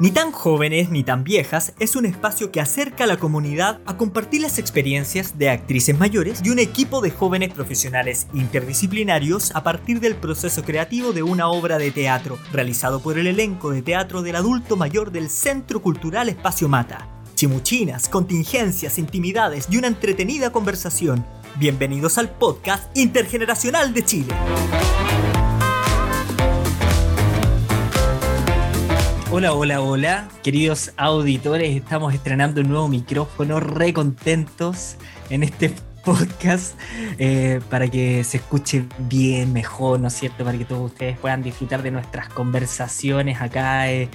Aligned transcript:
Ni 0.00 0.12
tan 0.12 0.30
jóvenes 0.30 0.90
ni 0.90 1.02
tan 1.02 1.24
viejas 1.24 1.72
es 1.80 1.96
un 1.96 2.06
espacio 2.06 2.52
que 2.52 2.60
acerca 2.60 3.02
a 3.02 3.06
la 3.08 3.16
comunidad 3.16 3.80
a 3.84 3.96
compartir 3.96 4.42
las 4.42 4.60
experiencias 4.60 5.38
de 5.38 5.50
actrices 5.50 5.98
mayores 5.98 6.40
y 6.44 6.50
un 6.50 6.60
equipo 6.60 7.00
de 7.00 7.10
jóvenes 7.10 7.52
profesionales 7.52 8.28
interdisciplinarios 8.32 9.50
a 9.56 9.64
partir 9.64 9.98
del 9.98 10.14
proceso 10.14 10.62
creativo 10.62 11.12
de 11.12 11.24
una 11.24 11.48
obra 11.48 11.78
de 11.78 11.90
teatro 11.90 12.38
realizado 12.52 13.00
por 13.00 13.18
el 13.18 13.26
elenco 13.26 13.70
de 13.70 13.82
teatro 13.82 14.22
del 14.22 14.36
adulto 14.36 14.76
mayor 14.76 15.10
del 15.10 15.28
Centro 15.28 15.82
Cultural 15.82 16.28
Espacio 16.28 16.68
Mata. 16.68 17.08
Chimuchinas, 17.34 18.08
contingencias, 18.08 18.98
intimidades 18.98 19.66
y 19.68 19.78
una 19.78 19.88
entretenida 19.88 20.52
conversación. 20.52 21.26
Bienvenidos 21.56 22.18
al 22.18 22.30
podcast 22.30 22.96
intergeneracional 22.96 23.92
de 23.92 24.04
Chile. 24.04 24.34
Hola, 29.38 29.52
hola, 29.52 29.80
hola, 29.80 30.28
queridos 30.42 30.90
auditores, 30.96 31.76
estamos 31.76 32.12
estrenando 32.12 32.60
un 32.60 32.70
nuevo 32.70 32.88
micrófono, 32.88 33.60
re 33.60 33.92
contentos 33.92 34.96
en 35.30 35.44
este 35.44 35.72
podcast 36.04 36.76
eh, 37.20 37.60
para 37.70 37.86
que 37.86 38.24
se 38.24 38.38
escuche 38.38 38.84
bien, 38.98 39.52
mejor, 39.52 40.00
¿no 40.00 40.08
es 40.08 40.14
cierto? 40.14 40.44
Para 40.44 40.58
que 40.58 40.64
todos 40.64 40.90
ustedes 40.90 41.16
puedan 41.18 41.44
disfrutar 41.44 41.84
de 41.84 41.92
nuestras 41.92 42.28
conversaciones 42.30 43.40
acá 43.40 43.88
eh, 43.88 44.08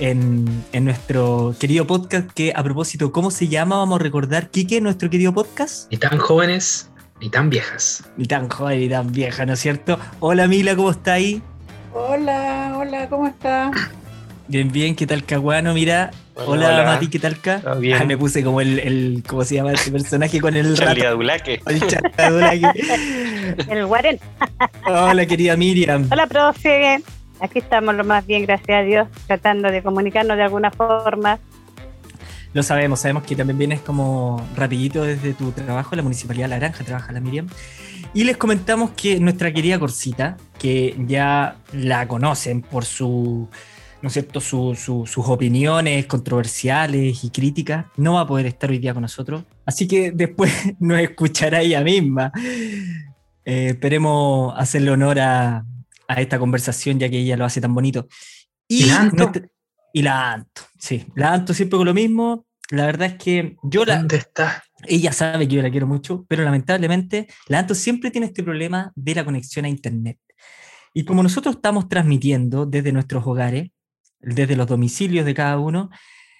en, 0.00 0.44
en, 0.72 0.84
nuestro 0.84 1.54
querido 1.58 1.86
podcast 1.86 2.30
que 2.30 2.52
a 2.54 2.62
propósito, 2.62 3.10
¿cómo 3.10 3.30
se 3.30 3.48
llama? 3.48 3.76
Vamos 3.76 4.00
a 4.00 4.02
recordar, 4.02 4.50
Quique, 4.50 4.82
nuestro 4.82 5.08
querido 5.08 5.32
podcast. 5.32 5.90
Ni 5.90 5.96
tan 5.96 6.18
jóvenes, 6.18 6.90
ni 7.22 7.30
tan 7.30 7.48
viejas. 7.48 8.04
Ni 8.18 8.26
tan 8.26 8.50
jóvenes, 8.50 8.80
ni 8.82 8.88
tan 8.90 9.12
viejas, 9.12 9.46
¿no 9.46 9.54
es 9.54 9.60
cierto? 9.60 9.98
Hola 10.20 10.46
Mila, 10.46 10.76
¿cómo 10.76 10.90
está 10.90 11.14
ahí? 11.14 11.42
Hola, 11.94 12.76
hola, 12.76 13.08
¿cómo 13.08 13.26
está? 13.26 13.70
Bien, 14.48 14.72
bien, 14.72 14.96
¿qué 14.96 15.06
tal, 15.06 15.24
Caguano? 15.24 15.74
Mira, 15.74 16.10
hola, 16.34 16.68
hola, 16.68 16.84
Mati, 16.84 17.08
¿qué 17.08 17.18
tal, 17.18 17.38
Ca? 17.38 17.60
Bien. 17.74 17.98
Ah, 18.00 18.04
me 18.06 18.16
puse 18.16 18.42
como 18.42 18.62
el, 18.62 18.78
el, 18.78 19.22
¿cómo 19.28 19.44
se 19.44 19.56
llama 19.56 19.72
ese 19.72 19.92
personaje 19.92 20.40
con 20.40 20.56
el 20.56 20.74
Charlie 20.74 21.04
Adulaque. 21.04 21.60
El 21.66 21.82
Adulaque. 22.16 22.70
el 23.68 23.84
Guaren. 23.84 24.18
Hola, 24.86 25.26
querida 25.26 25.54
Miriam. 25.54 26.08
Hola, 26.10 26.26
profe. 26.26 27.02
Aquí 27.40 27.58
estamos 27.58 27.94
lo 27.94 28.04
más 28.04 28.26
bien, 28.26 28.46
gracias 28.46 28.80
a 28.80 28.82
Dios, 28.82 29.08
tratando 29.26 29.70
de 29.70 29.82
comunicarnos 29.82 30.38
de 30.38 30.44
alguna 30.44 30.70
forma. 30.70 31.38
Lo 32.54 32.62
sabemos, 32.62 33.00
sabemos 33.00 33.24
que 33.24 33.36
también 33.36 33.58
vienes 33.58 33.80
como 33.80 34.42
rapidito 34.56 35.04
desde 35.04 35.34
tu 35.34 35.52
trabajo, 35.52 35.94
la 35.94 36.02
Municipalidad 36.02 36.46
de 36.46 36.48
La 36.48 36.58
Granja, 36.58 36.84
trabaja 36.84 37.12
la 37.12 37.20
Miriam. 37.20 37.48
Y 38.14 38.24
les 38.24 38.38
comentamos 38.38 38.92
que 38.92 39.20
nuestra 39.20 39.52
querida 39.52 39.78
Corsita, 39.78 40.38
que 40.58 40.96
ya 41.06 41.56
la 41.74 42.08
conocen 42.08 42.62
por 42.62 42.86
su 42.86 43.50
¿no 44.02 44.08
es 44.08 44.12
cierto?, 44.12 44.40
su, 44.40 44.74
su, 44.74 45.06
sus 45.06 45.26
opiniones 45.28 46.06
controversiales 46.06 47.24
y 47.24 47.30
críticas, 47.30 47.86
no 47.96 48.14
va 48.14 48.20
a 48.22 48.26
poder 48.26 48.46
estar 48.46 48.70
hoy 48.70 48.78
día 48.78 48.94
con 48.94 49.02
nosotros. 49.02 49.44
Así 49.66 49.88
que 49.88 50.12
después 50.12 50.52
nos 50.80 51.00
escuchará 51.00 51.60
ella 51.60 51.82
misma. 51.82 52.32
Eh, 53.44 53.68
esperemos 53.70 54.54
hacerle 54.56 54.90
honor 54.90 55.20
a, 55.20 55.64
a, 56.06 56.20
esta 56.20 56.38
conversación, 56.38 56.98
ya 56.98 57.08
que 57.08 57.18
ella 57.18 57.36
lo 57.36 57.44
hace 57.44 57.60
tan 57.60 57.74
bonito. 57.74 58.06
Y, 58.68 58.84
¿Y 58.84 58.86
la 58.86 59.00
Anto? 59.00 59.16
Nuestra, 59.16 59.48
y 59.92 60.02
la 60.02 60.32
Anto, 60.32 60.62
sí. 60.78 61.06
La 61.14 61.32
Anto 61.32 61.54
siempre 61.54 61.76
con 61.76 61.86
lo 61.86 61.94
mismo. 61.94 62.46
La 62.70 62.84
verdad 62.84 63.08
es 63.08 63.14
que 63.14 63.56
yo 63.62 63.84
la... 63.84 63.96
¿Dónde 63.96 64.16
está? 64.16 64.62
Ella 64.86 65.12
sabe 65.12 65.48
que 65.48 65.56
yo 65.56 65.62
la 65.62 65.70
quiero 65.70 65.86
mucho, 65.86 66.26
pero 66.28 66.44
lamentablemente 66.44 67.26
la 67.48 67.60
Anto 67.60 67.74
siempre 67.74 68.10
tiene 68.10 68.26
este 68.26 68.42
problema 68.42 68.92
de 68.94 69.14
la 69.14 69.24
conexión 69.24 69.64
a 69.64 69.68
Internet. 69.68 70.18
Y 70.94 71.04
como 71.04 71.22
nosotros 71.22 71.56
estamos 71.56 71.88
transmitiendo 71.88 72.66
desde 72.66 72.92
nuestros 72.92 73.26
hogares, 73.26 73.70
desde 74.20 74.56
los 74.56 74.66
domicilios 74.66 75.24
de 75.24 75.34
cada 75.34 75.58
uno, 75.58 75.90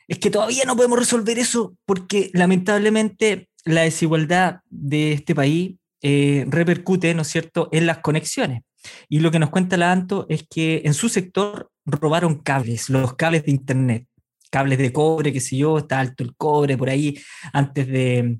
es 0.08 0.18
que 0.18 0.30
todavía 0.30 0.64
no 0.64 0.76
podemos 0.76 0.98
resolver 0.98 1.38
eso 1.38 1.76
porque 1.84 2.30
lamentablemente 2.32 3.48
la 3.64 3.82
desigualdad 3.82 4.60
de 4.70 5.12
este 5.12 5.34
país 5.34 5.76
eh, 6.02 6.46
repercute, 6.48 7.14
¿no 7.14 7.22
es 7.22 7.28
cierto?, 7.28 7.68
en 7.72 7.86
las 7.86 7.98
conexiones. 7.98 8.62
Y 9.08 9.20
lo 9.20 9.30
que 9.30 9.38
nos 9.38 9.50
cuenta 9.50 9.76
la 9.76 9.92
ANTO 9.92 10.26
es 10.28 10.44
que 10.48 10.82
en 10.84 10.94
su 10.94 11.08
sector 11.08 11.70
robaron 11.84 12.36
cables, 12.42 12.88
los 12.88 13.14
cables 13.14 13.44
de 13.44 13.50
Internet, 13.50 14.06
cables 14.50 14.78
de 14.78 14.92
cobre, 14.92 15.32
qué 15.32 15.40
sé 15.40 15.56
yo, 15.56 15.78
está 15.78 16.00
alto 16.00 16.22
el 16.22 16.34
cobre 16.36 16.78
por 16.78 16.88
ahí, 16.88 17.18
antes 17.52 17.86
de, 17.86 18.38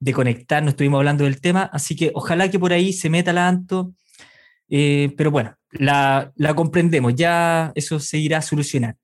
de 0.00 0.12
conectar, 0.12 0.62
no 0.62 0.70
estuvimos 0.70 0.98
hablando 0.98 1.24
del 1.24 1.40
tema, 1.40 1.70
así 1.72 1.96
que 1.96 2.10
ojalá 2.14 2.50
que 2.50 2.58
por 2.58 2.72
ahí 2.72 2.92
se 2.92 3.08
meta 3.08 3.32
la 3.32 3.48
ANTO, 3.48 3.94
eh, 4.68 5.12
pero 5.16 5.30
bueno, 5.30 5.54
la, 5.72 6.32
la, 6.36 6.54
comprendemos, 6.54 7.14
ya 7.14 7.72
eso 7.74 8.00
se 8.00 8.18
irá 8.18 8.38
a 8.38 8.42
solucionar. 8.42 8.96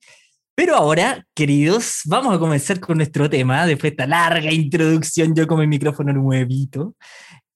Pero 0.55 0.77
ahora, 0.77 1.27
queridos, 1.35 2.03
vamos 2.05 2.35
a 2.35 2.39
comenzar 2.39 2.79
con 2.79 2.99
nuestro 2.99 3.29
tema, 3.31 3.67
después 3.67 3.91
de 3.91 3.95
esta 3.95 4.07
larga 4.07 4.53
introducción, 4.53 5.35
yo 5.35 5.47
con 5.47 5.61
el 5.61 5.69
micrófono 5.69 6.13
nuevito, 6.13 6.95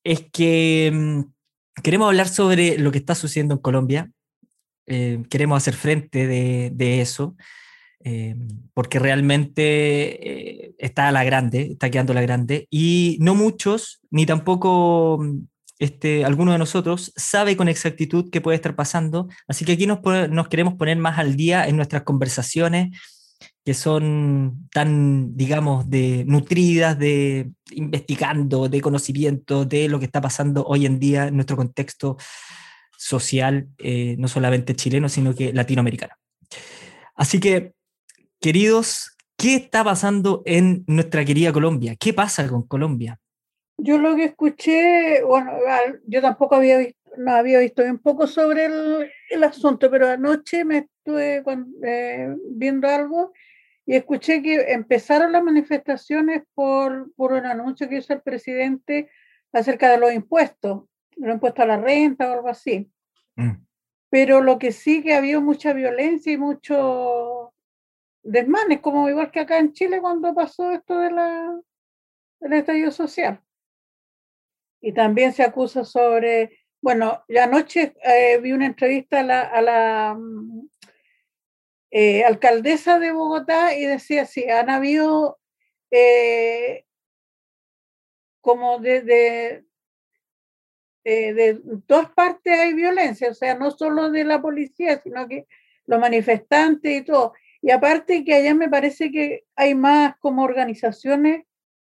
es 0.02 0.24
que 0.32 0.90
mmm, 0.92 1.20
queremos 1.82 2.06
hablar 2.08 2.28
sobre 2.28 2.78
lo 2.78 2.90
que 2.92 2.98
está 2.98 3.14
sucediendo 3.14 3.54
en 3.54 3.60
Colombia, 3.60 4.10
eh, 4.86 5.22
queremos 5.28 5.58
hacer 5.58 5.74
frente 5.74 6.26
de, 6.26 6.70
de 6.72 7.00
eso, 7.00 7.36
eh, 8.04 8.36
porque 8.72 8.98
realmente 8.98 10.66
eh, 10.68 10.74
está 10.78 11.08
a 11.08 11.12
la 11.12 11.24
grande, 11.24 11.72
está 11.72 11.90
quedando 11.90 12.14
la 12.14 12.22
grande, 12.22 12.68
y 12.70 13.18
no 13.20 13.34
muchos, 13.34 14.00
ni 14.10 14.26
tampoco 14.26 15.24
este, 15.78 16.24
alguno 16.24 16.52
de 16.52 16.58
nosotros 16.58 17.12
sabe 17.16 17.56
con 17.56 17.68
exactitud 17.68 18.30
qué 18.30 18.40
puede 18.40 18.56
estar 18.56 18.74
pasando. 18.74 19.28
Así 19.46 19.64
que 19.64 19.72
aquí 19.72 19.86
nos, 19.86 20.00
queremos 20.48 20.74
poner 20.74 20.96
más 20.98 21.18
al 21.18 21.36
día 21.36 21.66
en 21.66 21.76
nuestras 21.76 22.02
conversaciones, 22.02 22.96
que 23.64 23.74
son 23.74 24.68
tan, 24.72 25.36
digamos, 25.36 25.86
nutridas, 26.26 26.98
de 26.98 27.50
investigando, 27.72 28.68
de 28.68 28.80
conocimiento 28.80 29.64
de 29.64 29.88
lo 29.88 29.98
que 29.98 30.06
está 30.06 30.20
pasando 30.20 30.64
hoy 30.64 30.86
en 30.86 30.98
día 30.98 31.26
en 31.26 31.34
nuestro 31.34 31.56
contexto 31.56 32.16
social, 32.96 33.68
eh, 33.78 34.16
no 34.18 34.28
solamente 34.28 34.74
chileno, 34.74 35.08
sino 35.08 35.34
que 35.34 35.52
latinoamericano. 35.52 36.14
Así 37.14 37.40
que, 37.40 37.72
queridos, 38.40 39.16
¿qué 39.36 39.56
está 39.56 39.84
pasando 39.84 40.42
en 40.46 40.84
nuestra 40.86 41.24
querida 41.24 41.52
Colombia? 41.52 41.96
¿Qué 41.96 42.14
pasa 42.14 42.48
con 42.48 42.62
Colombia? 42.62 43.18
Yo 43.78 43.98
lo 43.98 44.16
que 44.16 44.24
escuché, 44.24 45.22
bueno, 45.22 45.52
yo 46.06 46.22
tampoco 46.22 46.54
había 46.54 46.78
visto, 46.78 47.10
no 47.18 47.32
había 47.32 47.58
visto 47.60 47.82
un 47.82 47.98
poco 47.98 48.26
sobre 48.26 48.66
el, 48.66 49.10
el 49.30 49.44
asunto, 49.44 49.90
pero 49.90 50.08
anoche 50.08 50.64
me 50.64 50.78
estuve 50.78 51.42
eh, 51.82 52.34
viendo 52.50 52.88
algo 52.88 53.32
y 53.84 53.94
escuché 53.94 54.42
que 54.42 54.72
empezaron 54.72 55.32
las 55.32 55.42
manifestaciones 55.42 56.42
por, 56.54 57.12
por 57.14 57.32
un 57.32 57.46
anuncio 57.46 57.88
que 57.88 57.98
hizo 57.98 58.14
el 58.14 58.22
presidente 58.22 59.10
acerca 59.52 59.90
de 59.90 59.98
los 59.98 60.12
impuestos, 60.12 60.84
los 61.16 61.34
impuestos 61.34 61.62
a 61.62 61.66
la 61.66 61.76
renta 61.76 62.30
o 62.30 62.34
algo 62.34 62.48
así. 62.48 62.90
Mm. 63.36 63.64
Pero 64.08 64.40
lo 64.40 64.58
que 64.58 64.72
sí 64.72 65.02
que 65.02 65.14
había 65.14 65.38
mucha 65.40 65.72
violencia 65.72 66.32
y 66.32 66.38
mucho 66.38 67.52
desmanes, 68.22 68.80
como 68.80 69.08
igual 69.08 69.30
que 69.30 69.40
acá 69.40 69.58
en 69.58 69.72
Chile 69.72 70.00
cuando 70.00 70.34
pasó 70.34 70.72
esto 70.72 70.98
de 70.98 71.10
la, 71.12 71.60
del 72.40 72.52
estallido 72.54 72.90
social 72.90 73.40
y 74.80 74.92
también 74.92 75.32
se 75.32 75.42
acusa 75.42 75.84
sobre, 75.84 76.58
bueno, 76.80 77.24
ya 77.28 77.44
anoche 77.44 77.94
eh, 78.02 78.38
vi 78.42 78.52
una 78.52 78.66
entrevista 78.66 79.20
a 79.20 79.22
la, 79.22 79.40
a 79.42 79.62
la 79.62 80.18
eh, 81.90 82.24
alcaldesa 82.24 82.98
de 82.98 83.12
Bogotá 83.12 83.74
y 83.74 83.84
decía, 83.84 84.26
sí, 84.26 84.48
han 84.50 84.70
habido 84.70 85.38
eh, 85.90 86.84
como 88.40 88.78
de, 88.78 89.02
de, 89.02 89.64
de, 91.04 91.32
de, 91.34 91.60
partes 92.14 92.58
hay 92.58 92.74
violencia, 92.74 93.30
o 93.30 93.34
sea, 93.34 93.54
no 93.54 93.70
solo 93.70 94.10
de 94.10 94.24
la 94.24 94.40
policía, 94.40 95.00
sino 95.02 95.26
que 95.26 95.46
los 95.86 96.00
manifestantes 96.00 97.00
y 97.00 97.04
todo. 97.04 97.32
Y 97.62 97.70
aparte 97.70 98.24
que 98.24 98.34
allá 98.34 98.54
me 98.54 98.68
parece 98.68 99.10
que 99.10 99.44
hay 99.56 99.74
más 99.74 100.16
como 100.18 100.42
organizaciones 100.42 101.44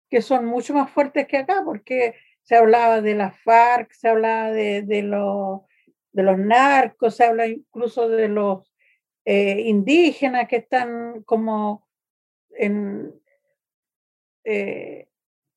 que 0.10 0.22
son 0.22 0.46
mucho 0.46 0.74
más 0.74 0.92
fuertes 0.92 1.28
que 1.28 1.38
acá, 1.38 1.64
porque 1.66 2.16
se 2.44 2.56
hablaba 2.56 3.02
de 3.02 3.16
la 3.16 3.32
FARC, 3.32 3.92
se 3.94 4.10
hablaba 4.10 4.52
de, 4.52 4.84
de, 4.84 5.02
lo, 5.02 5.66
de 6.12 6.24
los 6.24 6.38
narcos, 6.38 7.16
se 7.16 7.26
habla 7.26 7.48
incluso 7.48 8.10
de 8.10 8.28
los 8.28 8.72
eh, 9.26 9.62
indígenas 9.66 10.48
que 10.48 10.58
están 10.58 11.24
como 11.24 11.88
en 12.52 13.14
eh, 14.44 15.08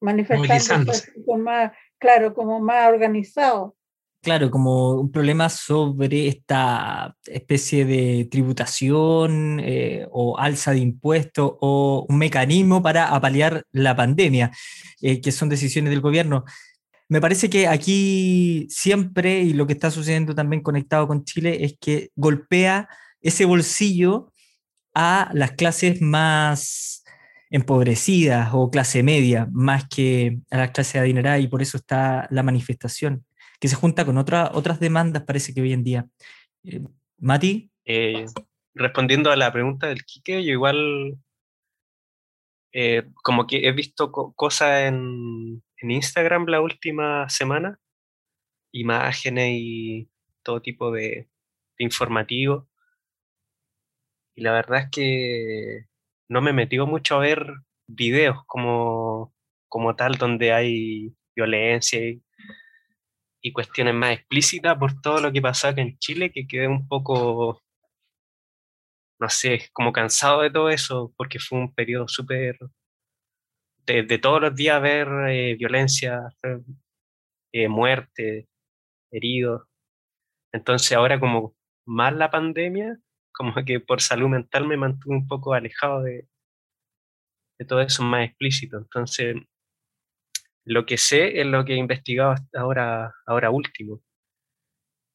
manifestando 0.01 0.93
con 1.25 1.43
más, 1.43 1.73
claro, 1.99 2.35
como 2.35 2.61
más 2.61 2.89
organizados. 2.89 3.73
Claro, 4.23 4.51
como 4.51 4.95
un 4.95 5.13
problema 5.13 5.49
sobre 5.49 6.27
esta 6.27 7.15
especie 7.27 7.85
de 7.85 8.27
tributación 8.29 9.61
eh, 9.61 10.07
o 10.11 10.37
alza 10.37 10.73
de 10.73 10.81
impuestos 10.81 11.53
o 11.61 12.07
un 12.09 12.19
mecanismo 12.19 12.83
para 12.83 13.15
apalear 13.15 13.63
la 13.71 13.95
pandemia, 13.95 14.51
eh, 15.01 15.21
que 15.21 15.31
son 15.31 15.49
decisiones 15.49 15.91
del 15.91 16.01
gobierno. 16.01 16.45
Me 17.09 17.21
parece 17.21 17.49
que 17.49 17.69
aquí 17.69 18.67
siempre, 18.69 19.41
y 19.41 19.53
lo 19.53 19.67
que 19.67 19.75
está 19.75 19.91
sucediendo 19.91 20.35
también 20.35 20.63
conectado 20.63 21.07
con 21.07 21.25
Chile, 21.25 21.65
es 21.65 21.77
que 21.81 22.11
golpea 22.17 22.89
ese 23.21 23.45
bolsillo 23.45 24.33
a 24.95 25.31
las 25.33 25.53
clases 25.53 26.01
más 26.01 27.05
empobrecidas 27.51 28.51
o 28.53 28.71
clase 28.71 29.03
media, 29.03 29.49
más 29.53 29.87
que 29.89 30.39
a 30.51 30.59
la 30.59 30.73
clase 30.73 30.99
adinerada, 30.99 31.39
y 31.39 31.47
por 31.49 31.63
eso 31.63 31.77
está 31.77 32.27
la 32.31 32.43
manifestación, 32.43 33.25
que 33.61 33.69
se 33.69 33.77
junta 33.77 34.05
con 34.05 34.19
otra, 34.19 34.51
otras 34.53 34.81
demandas, 34.81 35.23
parece 35.23 35.55
que 35.55 35.61
hoy 35.61 35.73
en 35.73 35.85
día. 35.85 36.07
Eh, 36.65 36.81
Mati. 37.19 37.71
Eh, 37.85 38.27
respondiendo 38.75 39.31
a 39.31 39.37
la 39.37 39.53
pregunta 39.53 39.87
del 39.87 40.05
Quique, 40.05 40.45
yo 40.45 40.51
igual 40.51 41.17
eh, 42.73 43.05
como 43.23 43.47
que 43.47 43.67
he 43.69 43.73
visto 43.73 44.13
cosas 44.13 44.89
en, 44.89 45.63
en, 45.79 45.91
Instagram 45.91 46.47
la 46.47 46.61
última 46.61 47.29
semana, 47.29 47.81
imágenes 48.73 49.51
y 49.53 50.11
todo 50.43 50.61
tipo 50.63 50.93
de, 50.93 51.29
informativo. 51.79 52.69
Y 54.35 54.43
la 54.43 54.53
verdad 54.53 54.85
es 54.85 54.91
que 54.91 55.87
no 56.29 56.41
me 56.43 56.53
metió 56.53 56.87
mucho 56.87 57.17
a 57.17 57.21
ver 57.21 57.47
videos 57.87 58.39
como, 58.47 59.35
como 59.69 59.97
tal 59.97 60.17
donde 60.19 60.53
hay 60.53 61.15
violencia 61.35 62.01
y, 62.01 62.23
y 63.41 63.53
cuestiones 63.53 63.95
más 63.95 64.13
explícitas 64.13 64.77
por 64.79 65.01
todo 65.01 65.21
lo 65.21 65.33
que 65.33 65.43
pasó 65.43 65.69
en 65.69 65.99
Chile, 65.99 66.33
que 66.33 66.47
quedé 66.47 66.69
un 66.69 66.89
poco 66.89 67.63
no 69.19 69.29
sé, 69.31 69.69
como 69.73 69.93
cansado 69.93 70.43
de 70.43 70.51
todo 70.51 70.71
eso, 70.71 71.13
porque 71.17 71.39
fue 71.39 71.59
un 71.59 71.75
periodo 71.75 72.09
súper 72.09 72.59
de, 73.87 74.19
todos 74.19 74.41
los 74.41 74.55
días 74.55 74.83
ver 74.83 75.09
eh, 75.31 75.57
violencia, 75.57 76.29
eh, 77.53 77.69
muerte, 77.69 78.49
heridos. 79.13 79.69
Entonces 80.53 80.93
ahora 80.97 81.21
como 81.21 81.55
más 81.87 82.15
la 82.15 82.31
pandemia, 82.31 82.99
como 83.33 83.55
que 83.65 83.81
por 83.81 84.01
salud 84.01 84.29
mental 84.29 84.67
me 84.67 84.77
mantuve 84.77 85.15
un 85.17 85.29
poco 85.29 85.55
alejado 85.55 86.03
de, 86.03 86.29
de 87.59 87.65
todo 87.67 87.81
eso 87.81 88.03
más 88.03 88.27
explícito. 88.27 88.79
Entonces, 88.79 89.37
lo 90.65 90.85
que 90.87 90.99
sé 90.99 91.41
es 91.41 91.47
lo 91.47 91.65
que 91.65 91.75
he 91.75 91.77
investigado 91.77 92.35
ahora, 92.55 93.15
ahora 93.27 93.51
último. 93.51 94.03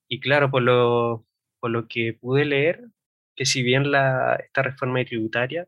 Y 0.09 0.19
claro, 0.19 0.51
por 0.51 0.61
lo, 0.61 1.25
por 1.59 1.71
lo 1.71 1.87
que 1.87 2.13
pude 2.13 2.45
leer, 2.45 2.85
que 3.41 3.45
si 3.47 3.63
bien 3.63 3.89
la, 3.89 4.35
esta 4.35 4.61
reforma 4.61 5.03
tributaria 5.03 5.67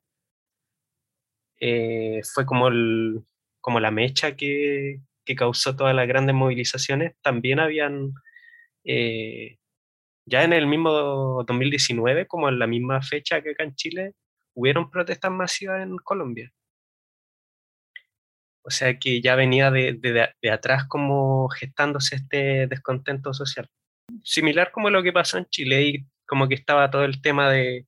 eh, 1.59 2.21
fue 2.31 2.45
como, 2.45 2.67
el, 2.67 3.25
como 3.61 3.79
la 3.79 3.89
mecha 3.89 4.35
que, 4.35 5.01
que, 5.25 5.35
causó 5.35 5.75
todas 5.75 5.95
las 5.95 6.07
grandes 6.07 6.35
movilizaciones, 6.35 7.15
también 7.23 7.59
habían, 7.59 8.13
eh, 8.83 9.57
ya 10.27 10.43
en 10.43 10.53
el 10.53 10.67
mismo 10.67 11.43
2019, 11.47 12.27
como 12.27 12.47
en 12.47 12.59
la 12.59 12.67
misma 12.67 13.01
fecha 13.01 13.41
que 13.41 13.53
acá 13.53 13.63
en 13.63 13.73
Chile, 13.73 14.13
hubieron 14.53 14.91
protestas 14.91 15.31
masivas 15.31 15.81
en 15.81 15.97
Colombia. 15.97 16.53
O 18.61 18.69
sea 18.69 18.99
que 18.99 19.19
ya 19.19 19.33
venía 19.35 19.71
de, 19.71 19.93
de, 19.93 20.29
de 20.39 20.51
atrás 20.51 20.85
como 20.87 21.49
gestándose 21.49 22.17
este 22.17 22.67
descontento 22.67 23.33
social. 23.33 23.67
Similar 24.23 24.71
como 24.71 24.91
lo 24.91 25.01
que 25.01 25.11
pasó 25.11 25.39
en 25.39 25.47
Chile 25.47 25.81
y 25.81 26.05
como 26.27 26.47
que 26.47 26.55
estaba 26.55 26.89
todo 26.91 27.05
el 27.05 27.21
tema 27.21 27.49
de, 27.51 27.87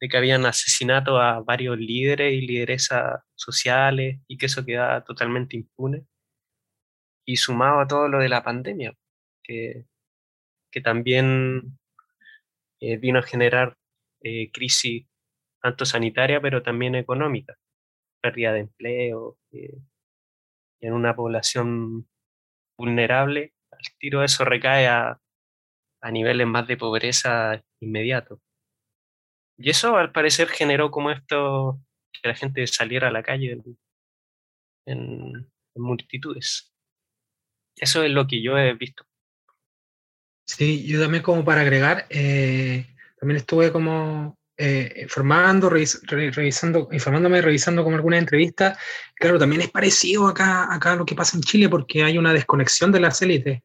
que 0.00 0.16
habían 0.16 0.44
asesinato 0.46 1.18
a 1.18 1.40
varios 1.40 1.78
líderes 1.78 2.34
y 2.34 2.42
lideresas 2.46 3.20
sociales 3.34 4.20
y 4.28 4.36
que 4.38 4.46
eso 4.46 4.64
quedaba 4.64 5.02
totalmente 5.04 5.56
impune. 5.56 6.06
Y 7.26 7.36
sumado 7.36 7.80
a 7.80 7.86
todo 7.86 8.08
lo 8.08 8.18
de 8.18 8.28
la 8.28 8.44
pandemia, 8.44 8.94
que, 9.42 9.86
que 10.70 10.80
también 10.82 11.78
eh, 12.80 12.98
vino 12.98 13.20
a 13.20 13.22
generar 13.22 13.78
eh, 14.22 14.50
crisis 14.52 15.06
tanto 15.62 15.86
sanitaria 15.86 16.40
pero 16.42 16.62
también 16.62 16.94
económica, 16.94 17.56
pérdida 18.20 18.52
de 18.52 18.60
empleo, 18.60 19.38
eh, 19.52 19.78
en 20.80 20.92
una 20.92 21.16
población 21.16 22.06
vulnerable, 22.76 23.54
al 23.70 23.80
tiro 23.98 24.22
eso 24.22 24.44
recae 24.44 24.86
a, 24.88 25.20
a 26.04 26.10
niveles 26.10 26.46
más 26.46 26.66
de 26.68 26.76
pobreza 26.76 27.62
inmediato. 27.80 28.38
Y 29.56 29.70
eso 29.70 29.96
al 29.96 30.12
parecer 30.12 30.48
generó 30.48 30.90
como 30.90 31.10
esto, 31.10 31.80
que 32.12 32.28
la 32.28 32.34
gente 32.34 32.66
saliera 32.66 33.08
a 33.08 33.10
la 33.10 33.22
calle 33.22 33.58
en, 34.86 35.50
multitudes. 35.74 36.70
Eso 37.76 38.02
es 38.02 38.10
lo 38.10 38.26
que 38.26 38.42
yo 38.42 38.58
he 38.58 38.74
visto. 38.74 39.04
Sí, 40.46 40.86
yo 40.86 41.00
también 41.00 41.22
como 41.22 41.42
para 41.42 41.62
agregar, 41.62 42.06
eh, 42.10 42.86
también 43.18 43.38
estuve 43.38 43.72
como 43.72 44.38
eh, 44.58 45.00
informando, 45.02 45.70
revisando, 45.70 46.88
informándome, 46.92 47.40
revisando 47.40 47.82
como 47.82 47.96
algunas 47.96 48.20
entrevistas. 48.20 48.78
Claro, 49.14 49.38
también 49.38 49.62
es 49.62 49.70
parecido 49.70 50.28
acá, 50.28 50.72
acá 50.72 50.96
lo 50.96 51.06
que 51.06 51.14
pasa 51.14 51.38
en 51.38 51.42
Chile 51.42 51.70
porque 51.70 52.04
hay 52.04 52.18
una 52.18 52.34
desconexión 52.34 52.92
de 52.92 53.00
las 53.00 53.22
élites 53.22 53.62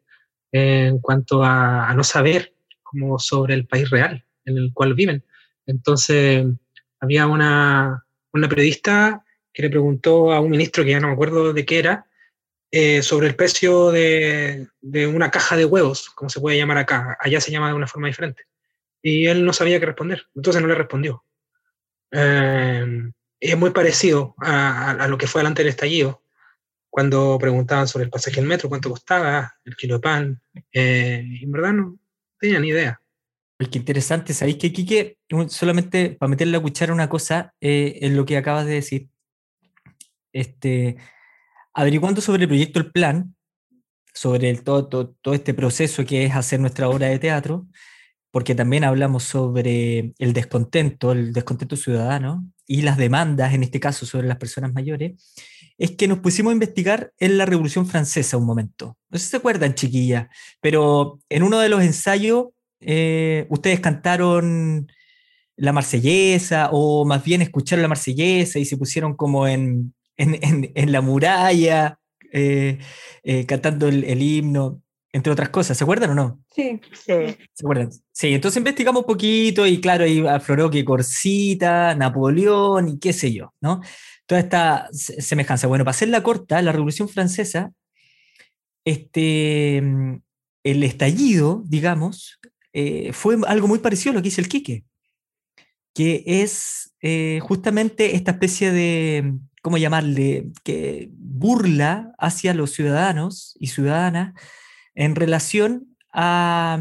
en 0.52 1.00
cuanto 1.00 1.44
a, 1.44 1.94
no 1.96 2.04
saber 2.04 2.54
como 2.84 3.20
sobre 3.20 3.54
el 3.54 3.68
país 3.68 3.90
real 3.90 4.26
en 4.46 4.58
el 4.58 4.74
cual 4.74 4.94
viven. 4.94 5.24
Entonces, 5.66 6.46
había 7.00 7.28
una, 7.28 8.06
una 8.34 8.50
periodista 8.50 9.24
que 9.54 9.64
le 9.64 9.70
preguntó 9.70 10.32
a 10.32 10.40
un 10.40 10.50
ministro 10.50 10.84
que 10.84 10.92
ya 10.92 11.00
no 11.00 11.08
me 11.08 11.14
acuerdo 11.14 11.54
de 11.54 11.66
qué 11.66 11.80
era, 11.80 12.06
eh, 12.72 13.02
sobre 13.02 13.28
el 13.28 13.36
precio 13.36 13.92
de, 13.92 14.68
de, 14.82 15.08
una 15.08 15.32
caja 15.32 15.56
de 15.58 15.66
huevos, 15.66 16.10
como 16.12 16.30
se 16.30 16.40
puede 16.40 16.58
llamar 16.58 16.78
acá. 16.78 17.18
Allá 17.20 17.42
se 17.42 17.52
llama 17.52 17.70
de 17.70 17.74
una 17.74 17.88
forma 17.88 18.08
diferente. 18.08 18.44
Y 19.02 19.28
él 19.28 19.46
no 19.46 19.54
sabía 19.54 19.80
qué 19.80 19.88
responder, 19.88 20.28
entonces 20.36 20.62
no 20.62 20.68
le 20.68 20.76
respondió. 20.76 21.24
Eh, 22.12 23.12
es 23.40 23.58
muy 23.58 23.72
parecido 23.72 24.36
a, 24.40 24.92
a, 24.92 25.08
lo 25.08 25.18
que 25.18 25.28
fue 25.28 25.40
delante 25.40 25.64
del 25.64 25.70
estallido 25.70 26.22
cuando 26.90 27.38
preguntaban 27.40 27.88
sobre 27.88 28.06
el 28.06 28.10
pasaje 28.10 28.38
del 28.38 28.50
metro, 28.50 28.70
cuánto 28.70 28.90
costaba, 28.90 29.54
el 29.64 29.76
kilo 29.76 29.96
de 29.96 30.02
pan, 30.02 30.42
eh, 30.72 31.24
en 31.42 31.52
verdad 31.52 31.74
no 31.74 31.98
tenían 32.40 32.62
ni 32.62 32.70
idea. 32.70 33.00
Qué 33.58 33.78
interesante, 33.78 34.34
¿sabéis 34.34 34.58
que 34.58 34.72
Quique, 34.72 35.18
solamente 35.50 36.12
para 36.12 36.30
meterle 36.30 36.54
la 36.54 36.62
cuchara 36.62 36.94
una 36.94 37.10
cosa, 37.10 37.54
eh, 37.60 38.00
en 38.02 38.16
lo 38.16 38.26
que 38.26 38.38
acabas 38.38 38.66
de 38.66 38.74
decir, 38.74 39.10
este, 40.32 40.96
averiguando 41.74 42.22
sobre 42.22 42.44
el 42.44 42.48
proyecto 42.48 42.80
El 42.80 42.92
Plan, 42.92 43.36
sobre 44.14 44.50
el, 44.50 44.64
todo, 44.64 44.88
todo, 44.88 45.16
todo 45.22 45.34
este 45.34 45.54
proceso 45.54 46.06
que 46.06 46.26
es 46.26 46.36
hacer 46.36 46.60
nuestra 46.62 46.88
obra 46.88 47.08
de 47.08 47.20
teatro, 47.20 47.68
porque 48.32 48.56
también 48.56 48.84
hablamos 48.84 49.24
sobre 49.24 50.14
el 50.20 50.34
descontento, 50.34 51.12
el 51.12 51.34
descontento 51.34 51.76
ciudadano 51.76 52.48
y 52.68 52.84
las 52.84 52.98
demandas, 52.98 53.54
en 53.54 53.64
este 53.64 53.80
caso 53.80 54.06
sobre 54.06 54.28
las 54.28 54.38
personas 54.38 54.74
mayores, 54.74 55.14
es 55.78 55.92
que 55.92 56.08
nos 56.08 56.20
pusimos 56.20 56.52
a 56.52 56.54
investigar 56.54 57.14
en 57.18 57.38
la 57.38 57.46
Revolución 57.46 57.88
Francesa 57.88 58.38
un 58.38 58.46
momento. 58.46 58.98
No 59.10 59.18
sé 59.18 59.26
si 59.26 59.32
se 59.32 59.38
acuerdan, 59.38 59.74
chiquilla, 59.74 60.30
pero 60.62 61.20
en 61.30 61.44
uno 61.44 61.60
de 61.60 61.70
los 61.70 61.82
ensayos 61.82 62.48
eh, 62.82 63.48
ustedes 63.50 63.80
cantaron 63.80 64.92
la 65.56 65.74
marsellesa 65.74 66.70
o 66.72 67.06
más 67.06 67.24
bien 67.24 67.42
escucharon 67.42 67.82
la 67.82 67.90
marsellesa 67.90 68.60
y 68.60 68.66
se 68.66 68.78
pusieron 68.78 69.16
como 69.16 69.48
en, 69.48 69.94
en, 70.18 70.72
en, 70.76 70.92
la 70.92 71.02
muralla 71.02 72.00
eh, 72.32 72.78
eh, 73.24 73.46
cantando 73.46 73.88
el 73.88 74.22
himno 74.22 74.82
entre 75.12 75.32
otras 75.32 75.50
cosas. 75.50 75.78
¿Se 75.78 75.84
acuerdan 75.84 76.12
o 76.12 76.16
no? 76.16 76.44
Sí. 76.54 76.80
¿Se 76.94 77.38
acuerdan? 77.62 77.90
Sí, 78.12 78.34
entonces 78.34 78.58
investigamos 78.58 79.02
un 79.02 79.08
poquito 79.08 79.66
y 79.66 79.82
claro, 79.82 80.04
ahí 80.04 80.26
afloró 80.26 80.70
que 80.70 80.86
Corsita, 80.86 81.96
Napoleón 81.96 82.90
y 82.90 83.00
qué 83.00 83.14
sé 83.14 83.34
yo, 83.34 83.54
¿no? 83.62 83.82
Toda 84.26 84.42
esta 84.42 84.90
semejanza. 84.92 85.68
Bueno, 85.68 85.84
para 85.84 85.96
hacer 85.96 86.10
la 86.10 86.24
corta, 86.24 86.62
la 86.62 86.72
Revolución 86.72 87.10
Francesa, 87.10 87.72
este, 88.86 89.78
el 89.78 90.84
estallido, 90.84 91.64
digamos, 91.66 92.40
eh, 92.74 93.12
fue 93.14 93.38
algo 93.48 93.68
muy 93.68 93.80
parecido 93.80 94.12
a 94.12 94.16
lo 94.16 94.22
que 94.22 94.30
dice 94.30 94.42
el 94.42 94.50
Quique, 94.50 94.84
que 95.94 96.24
es 96.26 96.94
eh, 97.02 97.40
justamente 97.42 98.16
esta 98.16 98.32
especie 98.32 98.72
de, 98.72 99.34
¿cómo 99.62 99.78
llamarle?, 99.78 100.48
que 100.64 101.10
burla 101.14 102.14
hacia 102.20 102.54
los 102.54 102.72
ciudadanos 102.72 103.56
y 103.60 103.68
ciudadanas 103.68 104.34
en 105.00 105.16
relación 105.16 105.96
a, 106.12 106.78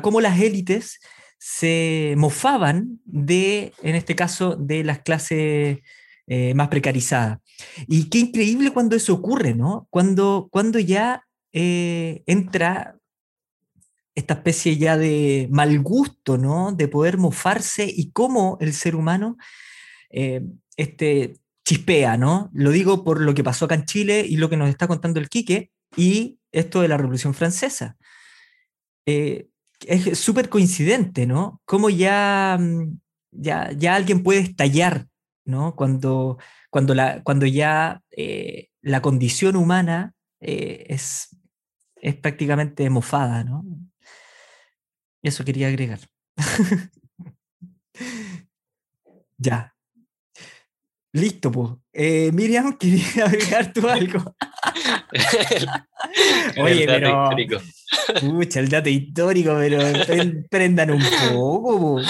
cómo 0.00 0.22
las 0.22 0.40
élites 0.40 0.98
se 1.38 2.14
mofaban 2.16 3.00
de, 3.04 3.74
en 3.82 3.96
este 3.96 4.16
caso, 4.16 4.56
de 4.56 4.82
las 4.82 5.00
clases 5.00 5.80
eh, 6.26 6.54
más 6.54 6.68
precarizadas. 6.68 7.38
Y 7.86 8.08
qué 8.08 8.18
increíble 8.18 8.72
cuando 8.72 8.96
eso 8.96 9.12
ocurre, 9.12 9.54
¿no? 9.54 9.86
Cuando, 9.90 10.48
cuando 10.50 10.78
ya 10.78 11.26
eh, 11.52 12.22
entra 12.24 12.96
esta 14.14 14.34
especie 14.34 14.78
ya 14.78 14.96
de 14.96 15.46
mal 15.50 15.78
gusto, 15.80 16.38
¿no? 16.38 16.72
De 16.72 16.88
poder 16.88 17.18
mofarse 17.18 17.92
y 17.94 18.10
cómo 18.10 18.56
el 18.62 18.72
ser 18.72 18.96
humano 18.96 19.36
eh, 20.08 20.40
este, 20.78 21.34
chispea, 21.66 22.16
¿no? 22.16 22.48
Lo 22.54 22.70
digo 22.70 23.04
por 23.04 23.20
lo 23.20 23.34
que 23.34 23.44
pasó 23.44 23.66
acá 23.66 23.74
en 23.74 23.84
Chile 23.84 24.24
y 24.26 24.38
lo 24.38 24.48
que 24.48 24.56
nos 24.56 24.70
está 24.70 24.88
contando 24.88 25.20
el 25.20 25.28
Quique, 25.28 25.70
y 25.94 26.39
esto 26.52 26.80
de 26.80 26.88
la 26.88 26.96
Revolución 26.96 27.34
Francesa. 27.34 27.96
Eh, 29.06 29.48
es 29.86 30.18
súper 30.18 30.48
coincidente, 30.48 31.26
¿no? 31.26 31.60
Como 31.64 31.88
ya 31.90 32.58
mm, 32.60 32.98
ya, 33.32 33.70
ya 33.72 33.94
alguien 33.94 34.22
puede 34.22 34.40
estallar, 34.40 35.06
¿no? 35.44 35.74
Cuando, 35.76 36.38
cuando, 36.70 36.94
la, 36.94 37.22
cuando 37.22 37.46
ya 37.46 38.02
eh, 38.10 38.68
la 38.82 39.02
condición 39.02 39.56
humana 39.56 40.14
eh, 40.40 40.86
es, 40.88 41.36
es 41.96 42.16
prácticamente 42.16 42.88
mofada, 42.90 43.44
¿no? 43.44 43.64
Eso 45.22 45.44
quería 45.44 45.68
agregar. 45.68 46.00
ya. 49.38 49.74
Listo, 51.12 51.50
pues. 51.50 52.32
Miriam, 52.32 52.72
quería 52.78 53.26
agregar 53.26 53.72
tú 53.72 53.88
algo. 53.88 54.36
Oye, 56.62 56.86
pero. 56.86 57.30
Pucha, 58.20 58.60
el 58.60 58.68
dato 58.68 58.88
histórico, 58.88 59.54
pero 59.58 59.78
prendan 60.48 60.90
un 60.92 61.02
poco. 61.32 62.00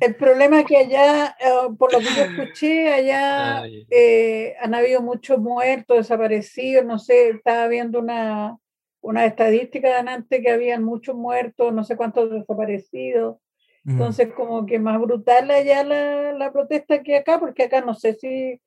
El 0.00 0.14
problema 0.16 0.60
es 0.60 0.66
que 0.66 0.76
allá, 0.76 1.36
eh, 1.40 1.74
por 1.78 1.92
lo 1.92 1.98
que 1.98 2.06
yo 2.06 2.22
escuché, 2.24 2.92
allá 2.92 3.64
eh, 3.90 4.54
han 4.60 4.74
habido 4.74 5.02
muchos 5.02 5.38
muertos, 5.38 5.96
desaparecidos, 5.98 6.84
no 6.84 6.98
sé, 6.98 7.30
estaba 7.30 7.68
viendo 7.68 7.98
una, 8.00 8.58
una 9.00 9.24
estadística 9.24 9.88
de 9.88 10.10
antes 10.10 10.42
que 10.42 10.50
habían 10.50 10.84
muchos 10.84 11.14
muertos, 11.14 11.72
no 11.72 11.84
sé 11.84 11.96
cuántos 11.96 12.30
desaparecidos. 12.30 13.38
Mm. 13.84 13.90
Entonces, 13.92 14.32
como 14.34 14.66
que 14.66 14.78
más 14.78 15.00
brutal 15.00 15.50
allá 15.50 15.84
la, 15.84 16.32
la 16.32 16.52
protesta 16.52 17.02
que 17.02 17.16
acá, 17.16 17.38
porque 17.38 17.64
acá 17.64 17.80
no 17.80 17.94
sé 17.94 18.14
si 18.14 18.60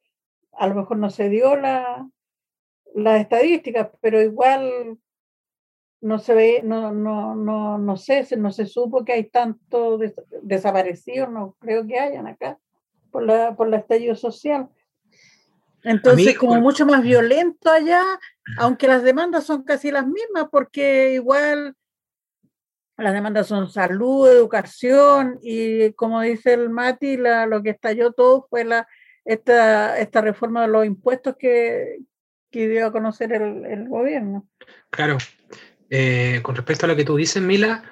a 0.53 0.67
lo 0.67 0.75
mejor 0.75 0.97
no 0.97 1.09
se 1.09 1.29
dio 1.29 1.55
la, 1.55 2.07
las 2.95 3.21
estadísticas, 3.21 3.89
pero 4.01 4.21
igual 4.21 4.97
no 6.01 6.19
se 6.19 6.33
ve, 6.33 6.61
no, 6.63 6.91
no, 6.91 7.35
no, 7.35 7.77
no 7.77 7.97
sé, 7.97 8.25
no 8.37 8.51
se 8.51 8.65
supo 8.65 9.03
que 9.03 9.13
hay 9.13 9.29
tanto 9.29 9.99
desaparecidos, 10.43 11.29
no 11.29 11.55
creo 11.59 11.85
que 11.87 11.99
hayan 11.99 12.27
acá 12.27 12.59
por 13.11 13.23
la, 13.23 13.55
por 13.55 13.69
la 13.69 13.77
estallido 13.77 14.15
social. 14.15 14.69
Entonces, 15.83 16.37
como 16.37 16.59
mucho 16.59 16.85
más 16.85 17.01
violento 17.01 17.71
allá, 17.71 18.03
aunque 18.57 18.87
las 18.87 19.03
demandas 19.03 19.45
son 19.45 19.63
casi 19.63 19.91
las 19.91 20.05
mismas, 20.05 20.47
porque 20.51 21.13
igual 21.13 21.75
las 22.97 23.13
demandas 23.13 23.47
son 23.47 23.69
salud, 23.69 24.27
educación, 24.27 25.39
y 25.41 25.93
como 25.93 26.21
dice 26.21 26.53
el 26.53 26.69
Mati, 26.69 27.15
la, 27.17 27.45
lo 27.45 27.61
que 27.61 27.69
estalló 27.69 28.11
todo 28.11 28.47
fue 28.49 28.65
la, 28.65 28.87
esta, 29.23 29.99
esta 29.99 30.21
reforma 30.21 30.63
de 30.63 30.67
los 30.67 30.85
impuestos 30.85 31.35
que, 31.37 31.99
que 32.57 32.67
dio 32.67 32.87
a 32.87 32.91
conocer 32.91 33.31
el, 33.33 33.87
gobierno. 33.87 34.49
Claro, 34.89 35.19
eh, 35.91 36.39
con 36.41 36.55
respecto 36.55 36.85
a 36.85 36.89
lo 36.89 36.95
que 36.95 37.05
tú 37.05 37.15
dices, 37.15 37.41
Mila, 37.41 37.83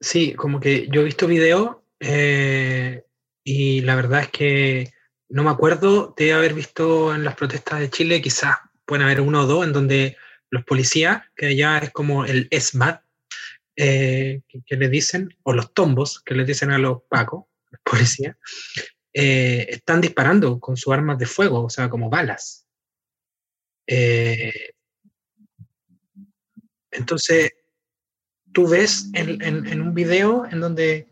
sí, 0.00 0.32
como 0.32 0.58
que 0.58 0.88
yo 0.88 1.02
he 1.02 1.04
visto 1.04 1.26
videos 1.26 1.76
eh, 2.00 3.04
y 3.44 3.82
la 3.82 3.96
verdad 3.96 4.22
es 4.22 4.28
que 4.28 4.90
no 5.28 5.44
me 5.44 5.50
acuerdo 5.50 6.14
de 6.16 6.32
haber 6.32 6.54
visto 6.54 7.14
en 7.14 7.24
las 7.24 7.34
protestas 7.34 7.80
de 7.80 7.90
Chile, 7.90 8.22
quizás 8.22 8.56
pueden 8.86 9.04
haber 9.04 9.20
uno 9.20 9.42
o 9.42 9.46
dos, 9.46 9.66
en 9.66 9.74
donde 9.74 10.16
los 10.48 10.64
policías, 10.64 11.22
que 11.36 11.54
ya 11.54 11.76
es 11.76 11.90
como 11.90 12.24
el 12.24 12.48
ESMAD, 12.50 13.00
eh, 13.76 14.40
que, 14.66 14.76
le 14.76 14.88
dicen, 14.88 15.28
o 15.42 15.52
los 15.52 15.74
tombos, 15.74 16.22
que 16.22 16.34
les 16.34 16.46
dicen 16.46 16.70
a 16.70 16.78
los 16.78 17.02
pacos, 17.06 17.44
los 17.70 17.80
policías, 17.84 18.34
están 19.12 20.00
disparando 20.00 20.58
con 20.58 20.78
sus 20.78 20.92
armas 20.94 21.18
de 21.18 21.26
fuego, 21.26 21.64
o 21.64 21.70
sea, 21.70 21.90
como 21.90 22.08
balas. 22.08 22.66
Entonces, 26.90 27.52
tú 28.52 28.68
ves 28.68 29.10
en, 29.14 29.80
un 29.80 29.94
video 29.94 30.46
en 30.46 30.60
donde 30.60 31.08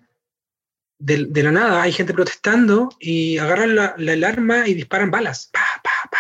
de, 0.98 1.42
la 1.42 1.52
nada 1.52 1.82
hay 1.82 1.92
gente 1.92 2.12
protestando 2.12 2.88
y 2.98 3.38
agarran 3.38 3.74
la, 3.74 3.94
el 3.96 4.24
arma 4.24 4.66
y 4.66 4.74
disparan 4.74 5.10
balas. 5.10 5.50
Pa, 5.52 5.60
pa, 5.82 6.10
pa, 6.10 6.18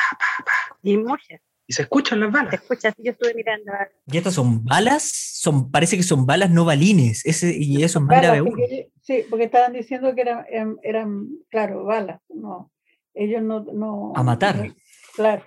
y 0.82 0.96
muchas. 0.96 1.40
Y 1.66 1.74
se 1.74 1.82
escuchan 1.82 2.20
las 2.20 2.32
balas. 2.32 2.50
Se 2.50 2.56
escuchan, 2.56 2.94
yo 2.96 3.12
estuve 3.12 3.34
mirando. 3.34 3.72
¿Y 4.06 4.16
estas 4.16 4.34
son 4.34 4.64
balas? 4.64 5.02
Son, 5.02 5.70
parece 5.70 5.98
que 5.98 6.02
son 6.02 6.24
balas 6.24 6.50
no 6.50 6.64
balines. 6.64 7.26
Ese, 7.26 7.54
y 7.54 7.82
eso 7.82 7.98
es 7.98 8.04
más 8.06 8.22
grave 8.22 8.90
Sí, 9.02 9.24
porque 9.28 9.44
estaban 9.44 9.74
diciendo 9.74 10.14
que 10.14 10.22
eran, 10.22 10.46
eran, 10.50 10.76
eran, 10.82 11.28
claro, 11.50 11.84
balas. 11.84 12.20
No, 12.30 12.72
ellos 13.12 13.42
no, 13.42 13.64
no. 13.64 14.12
A 14.16 14.22
matar. 14.22 14.74
claro. 15.14 15.44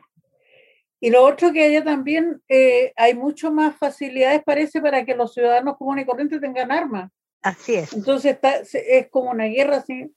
Y 1.04 1.10
lo 1.10 1.26
otro 1.26 1.52
que 1.52 1.64
haya 1.64 1.84
también, 1.84 2.42
eh, 2.48 2.94
hay 2.96 3.16
mucho 3.16 3.52
más 3.52 3.76
facilidades, 3.76 4.44
parece, 4.46 4.80
para 4.82 5.04
que 5.04 5.16
los 5.16 5.34
ciudadanos 5.34 5.76
comunes 5.78 6.04
y 6.04 6.08
corrientes 6.08 6.40
tengan 6.40 6.72
armas. 6.72 7.12
Así 7.42 7.74
es. 7.74 7.92
Entonces 7.94 8.36
está, 8.36 8.58
es 8.60 9.10
como 9.10 9.32
una 9.32 9.46
guerra 9.46 9.78
así, 9.78 10.14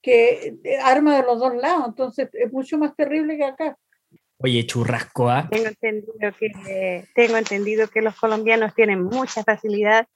que 0.00 0.54
eh, 0.62 0.78
arma 0.80 1.16
de 1.16 1.24
los 1.24 1.40
dos 1.40 1.56
lados, 1.56 1.86
entonces 1.88 2.28
es 2.32 2.52
mucho 2.52 2.78
más 2.78 2.94
terrible 2.94 3.36
que 3.36 3.44
acá. 3.44 3.76
Oye, 4.38 4.64
churrasco, 4.64 5.28
¿ah? 5.28 5.48
Tengo 5.50 5.66
entendido 5.66 6.32
que 6.38 7.04
tengo 7.16 7.36
entendido 7.36 7.88
que 7.88 8.00
los 8.00 8.14
colombianos 8.14 8.72
tienen 8.72 9.02
mucha 9.02 9.42
facilidad 9.42 10.06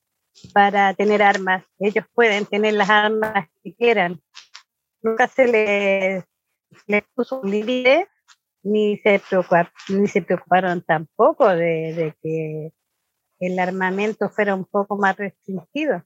para 0.55 0.95
tener 0.95 1.21
armas. 1.25 1.65
Ellos 1.81 2.05
pueden 2.15 2.47
tener 2.47 2.75
las 2.75 2.89
armas 2.89 3.49
que 3.65 3.75
quieran. 3.75 4.21
Nunca 5.03 5.27
se 5.27 5.49
les, 5.49 6.25
les 6.87 7.03
puso 7.15 7.41
un 7.41 7.51
límite 7.51 8.07
ni 8.63 8.97
se, 8.99 9.21
ni 9.89 10.07
se 10.07 10.23
preocuparon 10.23 10.83
tampoco 10.83 11.49
de, 11.49 12.15
que 12.23 12.73
el 13.41 13.59
armamento 13.59 14.29
fuera 14.31 14.55
un 14.55 14.65
poco 14.65 14.97
más 14.97 15.17
restringido. 15.17 16.05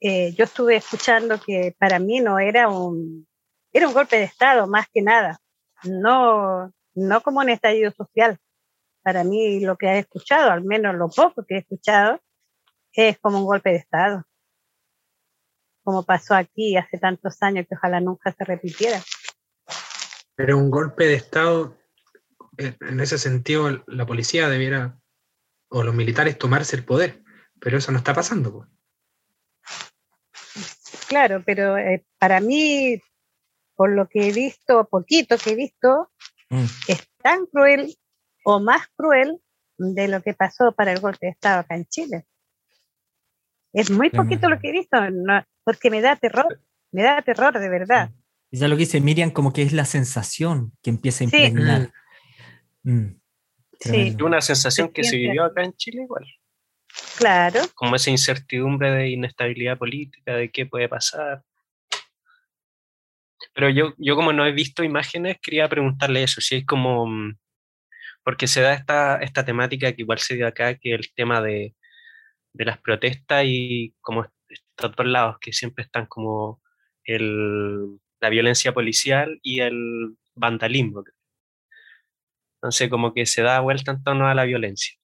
Eh, 0.00 0.32
yo 0.34 0.44
estuve 0.44 0.76
escuchando 0.76 1.40
que 1.40 1.74
para 1.78 1.98
mí 1.98 2.20
no 2.20 2.38
era 2.38 2.68
un, 2.68 3.26
era 3.72 3.88
un 3.88 3.94
golpe 3.94 4.16
de 4.16 4.24
Estado, 4.24 4.66
más 4.66 4.86
que 4.92 5.02
nada, 5.02 5.38
no, 5.84 6.72
no 6.94 7.22
como 7.22 7.40
un 7.40 7.48
estallido 7.50 7.90
social. 7.92 8.38
Para 9.02 9.24
mí 9.24 9.60
lo 9.60 9.76
que 9.76 9.86
he 9.86 9.98
escuchado, 9.98 10.50
al 10.50 10.64
menos 10.64 10.94
lo 10.96 11.08
poco 11.08 11.44
que 11.46 11.56
he 11.56 11.58
escuchado, 11.58 12.20
es 12.92 13.18
como 13.18 13.38
un 13.38 13.44
golpe 13.44 13.70
de 13.70 13.76
Estado, 13.76 14.24
como 15.84 16.02
pasó 16.02 16.34
aquí 16.34 16.76
hace 16.76 16.98
tantos 16.98 17.40
años 17.42 17.66
que 17.68 17.76
ojalá 17.76 18.00
nunca 18.00 18.32
se 18.32 18.44
repitiera. 18.44 19.00
Pero 20.36 20.58
un 20.58 20.70
golpe 20.70 21.06
de 21.06 21.14
Estado, 21.14 21.76
en 22.58 23.00
ese 23.00 23.18
sentido, 23.18 23.82
la 23.86 24.06
policía 24.06 24.48
debiera, 24.48 25.00
o 25.68 25.82
los 25.82 25.94
militares, 25.94 26.38
tomarse 26.38 26.76
el 26.76 26.84
poder, 26.84 27.22
pero 27.60 27.78
eso 27.78 27.90
no 27.90 27.98
está 27.98 28.14
pasando. 28.14 28.68
Claro, 31.08 31.42
pero 31.44 31.76
eh, 31.78 32.04
para 32.18 32.40
mí, 32.40 33.00
por 33.74 33.90
lo 33.90 34.08
que 34.08 34.28
he 34.28 34.32
visto, 34.32 34.88
poquito 34.88 35.38
que 35.38 35.50
he 35.50 35.56
visto, 35.56 36.10
mm. 36.50 36.64
es 36.88 37.08
tan 37.22 37.46
cruel 37.46 37.96
o 38.44 38.60
más 38.60 38.86
cruel 38.96 39.40
de 39.78 40.08
lo 40.08 40.22
que 40.22 40.34
pasó 40.34 40.72
para 40.72 40.92
el 40.92 41.00
golpe 41.00 41.26
de 41.26 41.32
Estado 41.32 41.60
acá 41.60 41.76
en 41.76 41.86
Chile. 41.86 42.26
Es 43.72 43.90
muy 43.90 44.10
poquito 44.10 44.48
lo 44.48 44.58
que 44.58 44.70
he 44.70 44.72
visto, 44.72 44.96
porque 45.62 45.90
me 45.90 46.00
da 46.00 46.16
terror, 46.16 46.60
me 46.92 47.02
da 47.02 47.20
terror 47.22 47.58
de 47.58 47.68
verdad. 47.68 48.10
Ya 48.50 48.68
lo 48.68 48.76
que 48.76 48.80
dice 48.80 49.00
Miriam, 49.00 49.30
como 49.30 49.52
que 49.52 49.62
es 49.62 49.72
la 49.72 49.84
sensación 49.84 50.72
que 50.82 50.90
empieza 50.90 51.24
a 51.24 51.26
impregnar. 51.26 51.92
Mm. 52.82 53.18
Sí. 53.80 54.16
Una 54.22 54.40
sensación 54.40 54.90
que 54.92 55.04
se 55.04 55.16
vivió 55.16 55.44
acá 55.44 55.62
en 55.62 55.74
Chile 55.74 56.02
igual. 56.02 56.24
Claro. 57.18 57.60
Como 57.74 57.96
esa 57.96 58.10
incertidumbre 58.10 58.90
de 58.90 59.10
inestabilidad 59.10 59.76
política, 59.76 60.34
de 60.34 60.50
qué 60.50 60.66
puede 60.66 60.88
pasar. 60.88 61.42
Pero 63.54 63.70
yo, 63.70 63.94
yo 63.98 64.16
como 64.16 64.32
no 64.32 64.46
he 64.46 64.52
visto 64.52 64.82
imágenes, 64.82 65.38
quería 65.42 65.68
preguntarle 65.68 66.22
eso, 66.22 66.40
si 66.40 66.56
es 66.56 66.66
como, 66.66 67.06
mm, 67.06 67.38
porque 68.22 68.46
se 68.46 68.60
da 68.60 68.74
esta, 68.74 69.16
esta 69.16 69.44
temática 69.44 69.92
que 69.92 70.02
igual 70.02 70.18
se 70.18 70.36
dio 70.36 70.46
acá, 70.46 70.76
que 70.76 70.94
el 70.94 71.12
tema 71.14 71.40
de, 71.40 71.74
de 72.52 72.64
las 72.64 72.78
protestas 72.78 73.44
y 73.46 73.94
como 74.00 74.26
estos 74.48 74.96
dos 74.96 75.06
lados 75.06 75.36
que 75.40 75.52
siempre 75.52 75.84
están 75.84 76.06
como 76.06 76.60
el, 77.04 77.98
la 78.20 78.28
violencia 78.28 78.72
policial 78.72 79.38
y 79.42 79.60
el 79.60 80.16
vandalismo. 80.34 81.04
Entonces, 82.56 82.88
como 82.88 83.12
que 83.12 83.26
se 83.26 83.42
da 83.42 83.60
vuelta 83.60 83.92
en 83.92 84.02
torno 84.02 84.28
a 84.28 84.34
la 84.34 84.44
violencia. 84.44 84.96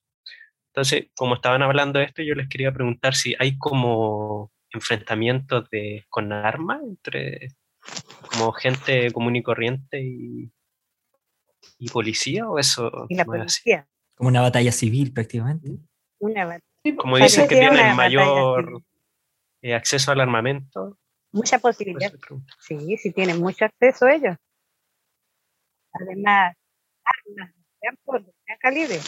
Entonces, 0.72 1.08
como 1.14 1.34
estaban 1.34 1.62
hablando 1.62 1.98
de 1.98 2.06
esto, 2.06 2.22
yo 2.22 2.34
les 2.34 2.48
quería 2.48 2.72
preguntar 2.72 3.14
si 3.14 3.34
hay 3.38 3.58
como 3.58 4.50
enfrentamientos 4.70 5.68
de, 5.70 6.04
con 6.08 6.32
armas 6.32 6.80
entre 6.82 7.48
como 8.30 8.52
gente 8.52 9.10
común 9.12 9.36
y 9.36 9.42
corriente 9.42 10.00
y, 10.02 10.50
y 11.78 11.88
policía 11.90 12.48
o 12.48 12.58
eso 12.58 12.90
la 13.10 13.24
policía. 13.24 13.86
Como 14.14 14.28
una 14.28 14.40
batalla 14.40 14.72
civil 14.72 15.12
prácticamente. 15.12 15.70
Una 16.20 16.58
como 16.96 17.16
dicen 17.16 17.48
que 17.48 17.56
tienen 17.56 17.94
mayor 17.94 18.82
eh, 19.62 19.74
acceso 19.74 20.10
al 20.10 20.20
armamento, 20.20 20.98
Mucha 21.32 21.58
posibilidad. 21.58 22.12
Sí, 22.60 22.96
sí 22.98 23.10
tienen 23.12 23.40
mucho 23.40 23.64
acceso 23.64 24.06
ellos. 24.06 24.36
Además, 25.92 26.54
armas 27.04 27.52
de 27.80 28.32
gran 28.46 28.58
calibre. 28.60 29.00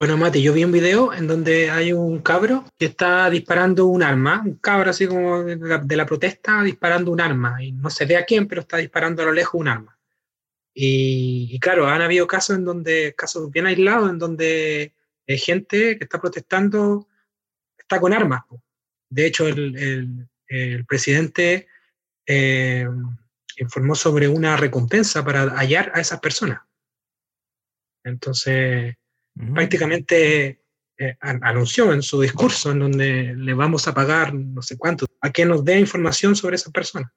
Bueno, 0.00 0.16
Mati, 0.16 0.40
yo 0.40 0.52
vi 0.52 0.62
un 0.62 0.70
video 0.70 1.12
en 1.12 1.26
donde 1.26 1.70
hay 1.70 1.92
un 1.92 2.20
cabro 2.22 2.64
que 2.78 2.84
está 2.86 3.28
disparando 3.28 3.86
un 3.86 4.04
arma, 4.04 4.42
un 4.44 4.54
cabro 4.54 4.90
así 4.90 5.08
como 5.08 5.42
de 5.42 5.56
la, 5.56 5.78
de 5.78 5.96
la 5.96 6.06
protesta 6.06 6.62
disparando 6.62 7.10
un 7.10 7.20
arma, 7.20 7.60
y 7.62 7.72
no 7.72 7.90
se 7.90 8.06
ve 8.06 8.16
a 8.16 8.24
quién, 8.24 8.46
pero 8.46 8.60
está 8.60 8.76
disparando 8.76 9.22
a 9.22 9.26
lo 9.26 9.32
lejos 9.32 9.60
un 9.60 9.66
arma. 9.66 9.98
Y, 10.72 11.48
y 11.50 11.58
claro, 11.58 11.88
han 11.88 12.00
habido 12.02 12.28
casos 12.28 12.56
en 12.56 12.64
donde, 12.64 13.14
casos 13.16 13.50
bien 13.50 13.66
aislados, 13.66 14.08
en 14.10 14.18
donde 14.20 14.94
hay 15.26 15.38
gente 15.38 15.98
que 15.98 16.04
está 16.04 16.20
protestando 16.20 17.08
está 17.76 17.98
con 17.98 18.12
armas. 18.12 18.42
De 19.10 19.26
hecho, 19.26 19.48
el, 19.48 19.76
el- 19.76 20.28
el 20.48 20.84
presidente 20.86 21.68
eh, 22.26 22.86
informó 23.58 23.94
sobre 23.94 24.28
una 24.28 24.56
recompensa 24.56 25.24
para 25.24 25.50
hallar 25.56 25.92
a 25.94 26.00
esas 26.00 26.20
personas. 26.20 26.60
Entonces, 28.04 28.94
Mm. 29.34 29.54
prácticamente 29.54 30.62
eh, 31.00 31.16
an- 31.20 31.38
anunció 31.44 31.92
en 31.92 32.02
su 32.02 32.20
discurso 32.20 32.72
en 32.72 32.80
donde 32.80 33.32
le 33.36 33.54
vamos 33.54 33.86
a 33.86 33.94
pagar 33.94 34.34
no 34.34 34.62
sé 34.62 34.76
cuánto 34.76 35.06
a 35.20 35.30
que 35.30 35.46
nos 35.46 35.64
dé 35.64 35.78
información 35.78 36.34
sobre 36.34 36.56
esa 36.56 36.72
persona. 36.72 37.12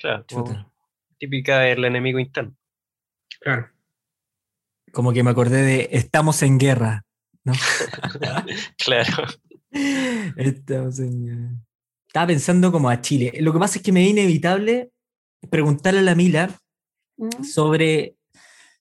Claro, 0.00 0.24
como 0.28 0.72
típica 1.16 1.60
del 1.60 1.84
enemigo 1.84 2.18
interno. 2.18 2.56
Claro. 3.40 3.70
Como 4.92 5.12
que 5.12 5.22
me 5.22 5.30
acordé 5.30 5.62
de 5.62 5.88
estamos 5.92 6.42
en 6.42 6.58
guerra, 6.58 7.04
¿no? 7.44 7.52
Claro. 8.78 9.26
Estaba 10.36 12.26
pensando 12.26 12.72
como 12.72 12.88
a 12.88 13.00
Chile. 13.00 13.32
Lo 13.40 13.52
que 13.52 13.58
pasa 13.58 13.78
es 13.78 13.84
que 13.84 13.92
me 13.92 14.04
es 14.04 14.10
inevitable 14.10 14.92
preguntarle 15.50 16.00
a 16.00 16.02
la 16.02 16.14
Mila 16.14 16.58
¿Mm? 17.16 17.44
sobre 17.44 18.16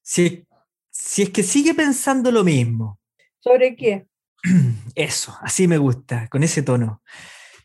si, 0.02 0.46
si 0.90 1.24
es 1.24 1.30
que 1.30 1.44
sigue 1.44 1.74
pensando 1.74 2.32
lo 2.32 2.44
mismo. 2.44 3.00
¿Sobre 3.40 3.76
qué? 3.76 4.08
Eso, 4.96 5.36
así 5.42 5.68
me 5.68 5.78
gusta, 5.78 6.28
con 6.30 6.44
ese 6.44 6.64
tono. 6.64 7.02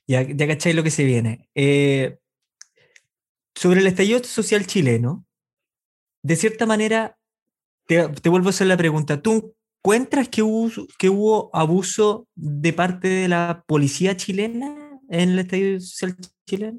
Ya, 0.07 0.23
ya 0.23 0.47
cacháis 0.47 0.75
lo 0.75 0.83
que 0.83 0.91
se 0.91 1.05
viene. 1.05 1.49
Eh, 1.55 2.19
sobre 3.55 3.81
el 3.81 3.87
estallido 3.87 4.23
social 4.25 4.67
chileno, 4.67 5.25
de 6.23 6.37
cierta 6.37 6.67
manera, 6.67 7.19
te, 7.87 8.09
te 8.09 8.29
vuelvo 8.29 8.49
a 8.49 8.51
hacer 8.51 8.67
la 8.67 8.77
pregunta. 8.77 9.23
¿Tú 9.23 9.55
encuentras 9.83 10.29
que 10.29 10.43
hubo, 10.43 11.51
abuso 11.53 12.29
de 12.37 12.73
parte 12.73 13.09
de 13.09 13.27
la 13.27 13.65
policía 13.67 14.17
chilena 14.17 15.01
en 15.09 15.31
el 15.31 15.41
estallido 15.41 15.81
social 15.81 16.17
chileno? 16.47 16.79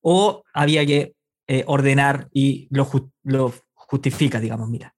¿O 0.00 0.42
había 0.52 0.84
que 0.84 1.14
eh, 1.46 1.62
ordenar 1.68 2.28
y 2.32 2.66
lo, 2.72 2.84
ju- 2.84 3.12
lo 3.22 3.54
justifica, 3.74 4.40
digamos, 4.40 4.68
mira? 4.68 4.92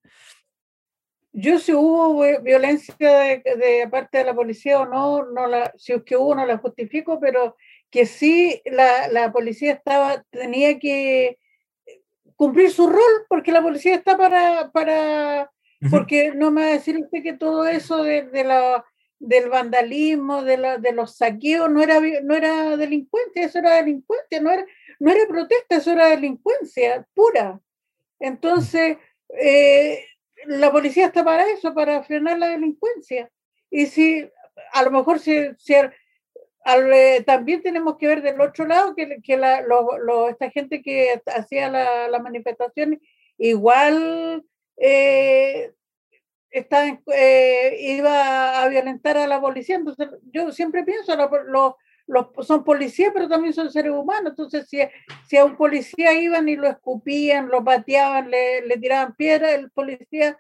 Yo 1.33 1.59
si 1.59 1.75
hubo 1.75 2.23
vi- 2.23 2.43
violencia 2.43 2.95
de, 2.97 3.87
parte 3.91 4.19
de 4.19 4.25
la 4.25 4.35
policía 4.35 4.81
o 4.81 4.87
no, 4.87 5.27
no 5.27 5.47
la, 5.49 5.73
si 5.77 5.93
es 5.93 6.03
que 6.03 6.17
hubo 6.17 6.35
no 6.35 6.47
la 6.47 6.57
justifico, 6.57 7.21
pero 7.21 7.57
que 7.91 8.07
sí 8.07 8.63
la, 8.65 9.09
la 9.09 9.31
policía 9.33 9.75
estaba, 9.75 10.25
tenía 10.31 10.79
que 10.79 11.39
cumplir 12.37 12.71
su 12.71 12.89
rol, 12.89 13.27
porque 13.29 13.53
la 13.53 13.61
policía 13.63 13.95
está 13.97 14.17
para, 14.17 14.71
para 14.73 15.51
Porque 15.91 16.33
no 16.35 16.51
me 16.51 16.63
va 16.63 16.67
a 16.69 16.73
decir 16.73 16.99
usted 16.99 17.23
que 17.23 17.33
todo 17.33 17.67
eso 17.67 18.03
de, 18.03 18.23
de 18.23 18.45
la, 18.45 18.85
del 19.19 19.49
vandalismo, 19.49 20.43
de, 20.43 20.59
la, 20.59 20.79
de 20.79 20.93
los 20.93 21.17
saqueos, 21.17 21.71
no 21.71 21.83
era, 21.83 22.01
no 22.23 22.35
era 22.35 22.77
delincuencia, 22.77 23.45
eso 23.47 23.59
era 23.61 23.77
delincuencia, 23.77 24.41
no 24.41 24.51
era, 24.51 24.67
no 24.99 25.11
era 25.11 25.27
protesta, 25.27 25.77
eso 25.77 25.93
era 25.93 26.09
delincuencia 26.09 27.07
pura. 27.15 27.61
Entonces, 28.19 28.99
eh, 29.41 30.05
la 30.47 30.71
policía 30.73 31.07
está 31.07 31.25
para 31.25 31.49
eso, 31.51 31.75
para 31.75 32.03
frenar 32.03 32.39
la 32.39 32.49
delincuencia. 32.49 33.31
Y 33.71 33.87
si 33.87 34.29
a 34.73 34.83
lo 34.83 34.91
mejor 34.91 35.19
si, 35.21 35.35
si 35.59 35.75
al- 36.65 36.93
eh, 36.93 37.23
también 37.27 37.63
tenemos 37.63 37.97
que 37.97 38.07
ver 38.07 38.23
del 38.23 38.41
otro 38.41 38.67
lado 38.67 38.95
que, 38.95 39.19
que 39.23 39.37
la, 39.37 39.63
lo- 39.63 39.99
lo- 39.99 40.29
esta 40.29 40.51
gente 40.51 40.83
que 40.83 41.21
hacía 41.27 41.71
la, 41.71 42.09
la 42.09 42.19
manifestación 42.19 43.01
igual 43.39 44.45
eh, 44.81 45.73
está 46.51 46.87
en- 46.89 47.03
eh, 47.15 47.77
iba 47.81 48.63
a 48.63 48.69
violentar 48.69 49.17
a 49.19 49.27
la 49.29 49.41
policía. 49.41 49.77
Entonces, 49.77 50.09
yo 50.33 50.53
siempre 50.53 50.85
pienso, 50.85 51.15
la 51.17 51.31
po- 51.31 51.39
lo- 51.41 51.77
los, 52.07 52.29
son 52.47 52.65
policías, 52.65 53.13
pero 53.15 53.29
también 53.29 53.55
son 53.55 53.71
seres 53.73 53.93
humanos. 53.93 54.33
Entonces, 54.33 54.69
si, 54.69 54.81
si 55.29 55.37
a 55.37 55.45
un 55.45 55.57
policía 55.57 56.13
iban 56.15 56.49
y 56.49 56.57
lo 56.57 56.69
escupían, 56.69 57.49
lo 57.49 57.65
pateaban, 57.65 58.31
le, 58.31 58.67
le 58.67 58.77
tiraban 58.79 59.15
piedras, 59.17 59.53
el 59.53 59.71
policía 59.71 60.39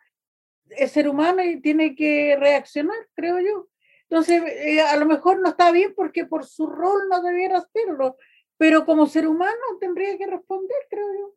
es 0.70 0.92
ser 0.92 1.09
humano 1.09 1.42
y 1.44 1.61
tiene 1.61 1.94
que 1.96 2.37
reaccionar, 2.38 2.96
creo 3.14 3.38
yo. 3.40 3.68
Entonces, 4.09 4.42
eh, 4.46 4.81
a 4.81 4.96
lo 4.96 5.07
mejor 5.07 5.40
no 5.40 5.50
está 5.50 5.70
bien 5.72 5.94
porque 5.94 6.26
por 6.26 6.44
su 6.46 6.66
rol 6.66 7.09
no 7.09 7.22
debiera 7.22 7.59
hacerlo, 7.59 8.16
pero 8.57 8.85
como 8.87 9.07
ser 9.07 9.26
humano 9.29 9.57
tendría 9.81 10.16
que 10.18 10.26
responder, 10.26 10.76
creo 10.90 11.07
yo. 11.18 11.35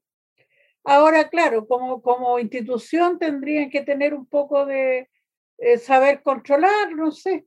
Ahora, 0.84 1.30
claro, 1.30 1.68
como, 1.68 2.02
como 2.02 2.40
institución 2.40 3.18
tendrían 3.18 3.70
que 3.70 3.82
tener 3.82 4.14
un 4.14 4.26
poco 4.26 4.66
de 4.66 5.10
eh, 5.58 5.78
saber 5.78 6.22
controlar, 6.22 6.92
no 6.96 7.12
sé. 7.12 7.46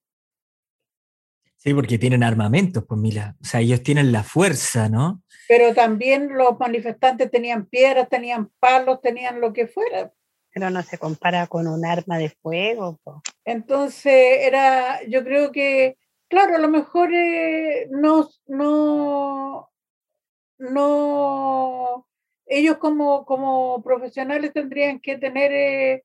Sí, 1.57 1.75
porque 1.75 1.99
tienen 1.99 2.23
armamentos, 2.23 2.85
pues 2.87 3.01
Mila. 3.01 3.37
O 3.43 3.45
sea, 3.45 3.61
ellos 3.61 3.83
tienen 3.83 4.13
la 4.13 4.23
fuerza, 4.23 4.89
¿no? 4.89 5.23
Pero 5.49 5.75
también 5.75 6.29
los 6.37 6.59
manifestantes 6.59 7.31
tenían 7.31 7.67
piedras, 7.67 8.09
tenían 8.09 8.51
palos, 8.61 9.01
tenían 9.01 9.41
lo 9.41 9.53
que 9.53 9.67
fuera. 9.67 10.13
Pero 10.53 10.71
no 10.71 10.83
se 10.83 10.97
compara 10.97 11.47
con 11.49 11.67
un 11.67 11.85
arma 11.85 12.19
de 12.19 12.31
fuego. 12.31 12.99
po. 13.03 13.23
Entonces, 13.45 14.39
era, 14.43 15.03
yo 15.09 15.25
creo 15.25 15.51
que, 15.51 15.99
claro, 16.29 16.57
a 16.57 16.59
lo 16.59 16.69
mejor 16.69 17.13
eh, 17.13 17.89
no, 17.91 18.29
no, 18.47 19.71
no, 20.59 22.07
ellos 22.47 22.79
como, 22.79 23.25
como 23.27 23.83
profesionales 23.83 24.53
tendrían 24.53 25.01
que 25.01 25.19
tener, 25.19 25.53
eh, 25.53 26.05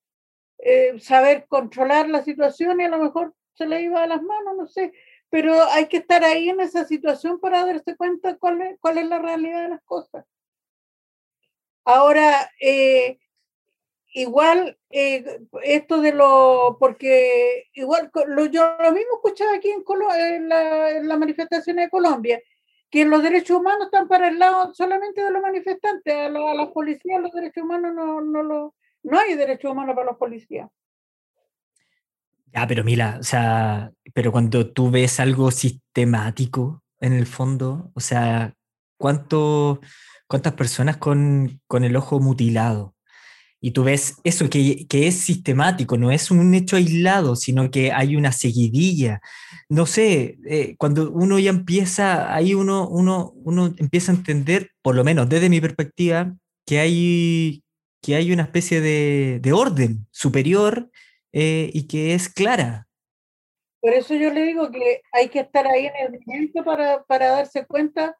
eh, 0.60 1.00
saber 1.00 1.46
controlar 1.48 2.10
la 2.10 2.24
situación 2.24 2.82
y 2.82 2.86
a 2.86 2.90
lo 2.90 3.00
mejor 3.00 3.34
se 3.54 3.66
le 3.68 3.82
iba 3.82 4.04
a 4.04 4.08
las 4.08 4.22
manos, 4.24 4.56
no 4.58 4.68
sé, 4.68 4.94
pero 5.30 5.64
hay 5.72 5.88
que 5.88 5.98
estar 5.98 6.24
ahí 6.24 6.50
en 6.50 6.60
esa 6.62 6.86
situación 6.86 7.40
para 7.40 7.66
darse 7.66 7.96
cuenta 7.96 8.38
cuál 8.38 8.62
es, 8.62 8.78
cuál 8.80 8.98
es 8.98 9.08
la 9.08 9.20
realidad 9.20 9.64
de 9.64 9.70
las 9.70 9.84
cosas. 9.84 10.26
Ahora, 11.84 12.50
eh, 12.60 13.18
igual 14.14 14.78
esto 14.90 16.02
de 16.02 16.14
lo, 16.14 16.78
porque 16.80 17.66
igual 17.74 18.12
lo, 18.28 18.46
yo 18.46 18.76
lo 18.80 18.92
mismo 18.92 19.16
escuchaba 19.16 19.56
aquí 19.56 19.70
en, 19.72 19.84
Colo- 19.84 20.10
la, 20.48 20.92
en 20.92 21.08
las 21.08 21.18
manifestaciones 21.20 21.86
de 21.86 21.90
Colombia, 21.90 22.42
que 22.92 23.06
los 23.06 23.24
derechos 23.24 23.58
humanos 23.58 23.86
están 23.86 24.08
para 24.08 24.28
el 24.28 24.38
lado 24.38 24.74
solamente 24.74 25.24
de 25.24 25.32
los 25.32 25.42
manifestantes, 25.42 26.14
a, 26.14 26.30
la- 26.30 26.52
a 26.52 26.56
las 26.56 26.68
policías 26.70 27.22
los 27.22 27.32
derechos 27.32 27.64
humanos 27.64 27.94
no, 27.96 28.22
no, 28.22 28.44
lo, 28.44 28.76
no 29.04 29.20
hay 29.20 29.36
derechos 29.36 29.72
humanos 29.72 29.96
para 29.96 30.08
los 30.08 30.18
policías. 30.18 30.70
Ya, 32.54 32.68
pero 32.68 32.84
Mila, 32.84 33.18
o 33.20 33.24
sea, 33.24 33.92
pero 34.14 34.32
cuando 34.32 34.72
tú 34.74 34.92
ves 34.92 35.20
algo 35.22 35.52
sistemático 35.52 36.84
en 37.00 37.14
el 37.14 37.26
fondo, 37.26 37.92
o 37.94 38.00
sea, 38.02 38.54
¿cuánto, 38.98 39.80
¿cuántas 40.28 40.54
personas 40.54 40.98
con, 40.98 41.62
con 41.68 41.86
el 41.86 41.96
ojo 41.96 42.20
mutilado? 42.20 42.94
Y 43.64 43.72
tú 43.72 43.84
ves 43.84 44.18
eso 44.24 44.50
que, 44.50 44.88
que 44.88 45.08
es 45.08 45.16
sistemático, 45.16 45.96
no 45.96 46.12
es 46.12 46.32
un 46.32 46.54
hecho 46.56 46.78
aislado, 46.78 47.36
sino 47.36 47.70
que 47.70 47.92
hay 47.92 48.16
una 48.16 48.32
seguidilla. 48.32 49.22
No 49.70 49.86
sé, 49.86 50.40
eh, 50.48 50.76
cuando 50.78 51.12
uno 51.12 51.38
ya 51.38 51.52
empieza, 51.52 52.34
ahí 52.34 52.56
uno, 52.56 52.88
uno, 52.90 53.34
uno 53.36 53.74
empieza 53.78 54.12
a 54.12 54.16
entender, 54.16 54.72
por 54.82 54.96
lo 54.96 55.04
menos 55.04 55.30
desde 55.30 55.50
mi 55.50 55.62
perspectiva, 55.62 56.34
que 56.66 56.80
hay, 56.80 57.64
que 58.02 58.16
hay 58.16 58.32
una 58.32 58.44
especie 58.44 58.82
de, 58.82 59.40
de 59.42 59.54
orden 59.54 60.08
superior 60.10 60.90
eh, 61.32 61.70
y 61.72 61.88
que 61.88 62.16
es 62.16 62.30
clara. 62.30 62.88
Por 63.80 63.94
eso 63.94 64.16
yo 64.16 64.32
le 64.32 64.44
digo 64.44 64.72
que 64.72 65.02
hay 65.12 65.30
que 65.30 65.40
estar 65.40 65.68
ahí 65.68 65.86
en 65.86 66.14
el 66.14 66.20
momento 66.26 66.64
para, 66.64 67.04
para 67.04 67.30
darse 67.30 67.66
cuenta 67.66 68.16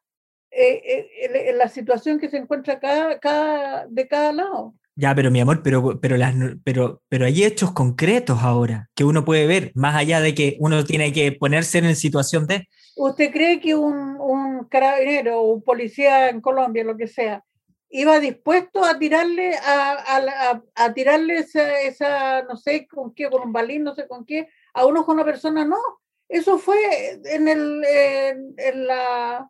eh, 0.50 1.08
eh, 1.22 1.52
la 1.56 1.68
situación 1.68 2.18
que 2.18 2.28
se 2.28 2.36
encuentra 2.36 2.78
cada, 2.78 3.18
cada, 3.18 3.86
de 3.88 4.06
cada 4.06 4.32
lado. 4.32 4.74
Ya, 4.94 5.14
pero 5.14 5.30
mi 5.30 5.40
amor, 5.40 5.62
pero, 5.62 6.00
pero, 6.00 6.16
las, 6.18 6.34
pero, 6.64 7.02
pero 7.08 7.24
hay 7.24 7.44
hechos 7.44 7.72
concretos 7.72 8.40
ahora 8.42 8.90
que 8.94 9.04
uno 9.04 9.24
puede 9.24 9.46
ver, 9.46 9.72
más 9.74 9.96
allá 9.96 10.20
de 10.20 10.34
que 10.34 10.56
uno 10.60 10.84
tiene 10.84 11.12
que 11.12 11.32
ponerse 11.32 11.78
en 11.78 11.96
situación 11.96 12.46
de... 12.46 12.68
¿Usted 12.96 13.30
cree 13.32 13.58
que 13.58 13.74
un, 13.74 14.16
un 14.20 14.64
carabinero 14.68 15.40
o 15.40 15.52
un 15.54 15.62
policía 15.62 16.28
en 16.28 16.42
Colombia, 16.42 16.84
lo 16.84 16.96
que 16.98 17.06
sea, 17.06 17.42
iba 17.88 18.20
dispuesto 18.20 18.84
a 18.84 18.98
tirarle 18.98 19.54
a, 19.56 19.92
a, 19.92 20.16
a- 20.50 20.62
a 20.74 20.92
tirarle 20.94 21.36
esa, 21.38 21.80
esa, 21.80 22.42
no 22.42 22.56
sé 22.56 22.86
con 22.86 23.14
qué, 23.14 23.30
con 23.30 23.42
un 23.42 23.52
balín, 23.52 23.84
no 23.84 23.94
sé 23.94 24.06
con 24.06 24.26
qué, 24.26 24.48
a 24.74 24.84
uno 24.84 25.06
con 25.06 25.14
una 25.14 25.24
persona? 25.24 25.64
No. 25.64 25.78
Eso 26.28 26.58
fue 26.58 27.18
en 27.24 27.48
el, 27.48 27.82
en, 27.84 28.54
en 28.58 28.86
la, 28.86 29.48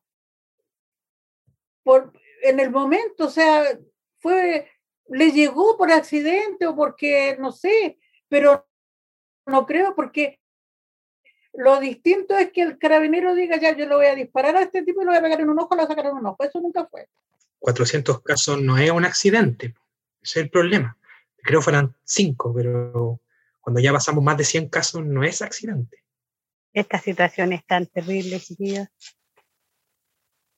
por, 1.83 2.13
en 2.43 2.61
el 2.61 2.71
momento, 2.71 3.27
o 3.27 3.31
sea, 3.31 3.65
fue, 4.19 4.69
le 5.09 5.33
llegó 5.33 5.77
por 5.77 5.91
accidente 5.91 6.67
o 6.67 6.75
porque, 6.75 7.37
no 7.39 7.53
sé, 7.53 7.99
pero 8.29 8.67
no 9.47 9.67
creo 9.67 9.95
porque 9.95 10.41
lo 11.53 11.81
distinto 11.81 12.37
es 12.37 12.51
que 12.51 12.63
el 12.63 12.79
carabinero 12.79 13.35
diga, 13.35 13.59
ya, 13.59 13.77
yo 13.77 13.87
le 13.87 13.95
voy 13.95 14.07
a 14.07 14.15
disparar 14.15 14.57
a 14.57 14.63
este 14.63 14.83
tipo 14.83 15.03
y 15.03 15.05
lo 15.05 15.11
voy 15.11 15.19
a 15.19 15.23
pegar 15.23 15.41
en 15.41 15.51
un 15.51 15.59
ojo, 15.59 15.75
lo 15.75 15.83
voy 15.83 15.85
a 15.85 15.89
sacar 15.89 16.07
en 16.07 16.17
un 16.17 16.27
ojo. 16.27 16.43
Eso 16.43 16.61
nunca 16.61 16.87
fue. 16.87 17.09
400 17.59 18.23
casos 18.23 18.61
no 18.61 18.79
es 18.79 18.91
un 18.91 19.05
accidente. 19.05 19.75
Ese 20.23 20.41
es 20.41 20.45
el 20.45 20.51
problema. 20.51 20.97
Creo 21.37 21.61
que 21.61 21.65
fueran 21.65 21.95
5, 22.05 22.55
pero 22.55 23.21
cuando 23.61 23.81
ya 23.81 23.93
pasamos 23.93 24.25
más 24.25 24.37
de 24.37 24.45
100 24.45 24.69
casos 24.69 25.05
no 25.05 25.23
es 25.25 25.43
accidente. 25.43 25.99
Esta 26.73 26.99
situación 26.99 27.53
es 27.53 27.67
tan 27.67 27.87
terrible, 27.87 28.41
chiquillos. 28.41 28.89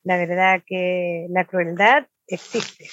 La 0.04 0.16
verdad 0.16 0.62
que 0.64 1.26
la 1.30 1.44
crueldad 1.44 2.06
existe. 2.26 2.88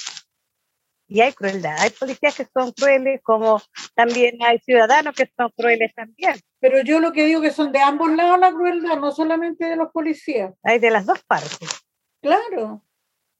Y 1.11 1.19
hay 1.19 1.33
crueldad. 1.33 1.75
Hay 1.77 1.89
policías 1.89 2.37
que 2.37 2.47
son 2.53 2.71
crueles, 2.71 3.19
como 3.21 3.61
también 3.95 4.37
hay 4.41 4.59
ciudadanos 4.59 5.13
que 5.13 5.29
son 5.35 5.51
crueles 5.57 5.93
también. 5.93 6.35
Pero 6.61 6.81
yo 6.83 7.01
lo 7.01 7.11
que 7.11 7.25
digo 7.25 7.41
que 7.41 7.51
son 7.51 7.73
de 7.73 7.79
ambos 7.79 8.13
lados 8.13 8.39
la 8.39 8.53
crueldad, 8.53 8.97
no 8.97 9.11
solamente 9.11 9.65
de 9.65 9.75
los 9.75 9.91
policías. 9.91 10.53
Hay 10.63 10.79
de 10.79 10.89
las 10.89 11.05
dos 11.05 11.21
partes. 11.25 11.83
Claro. 12.21 12.85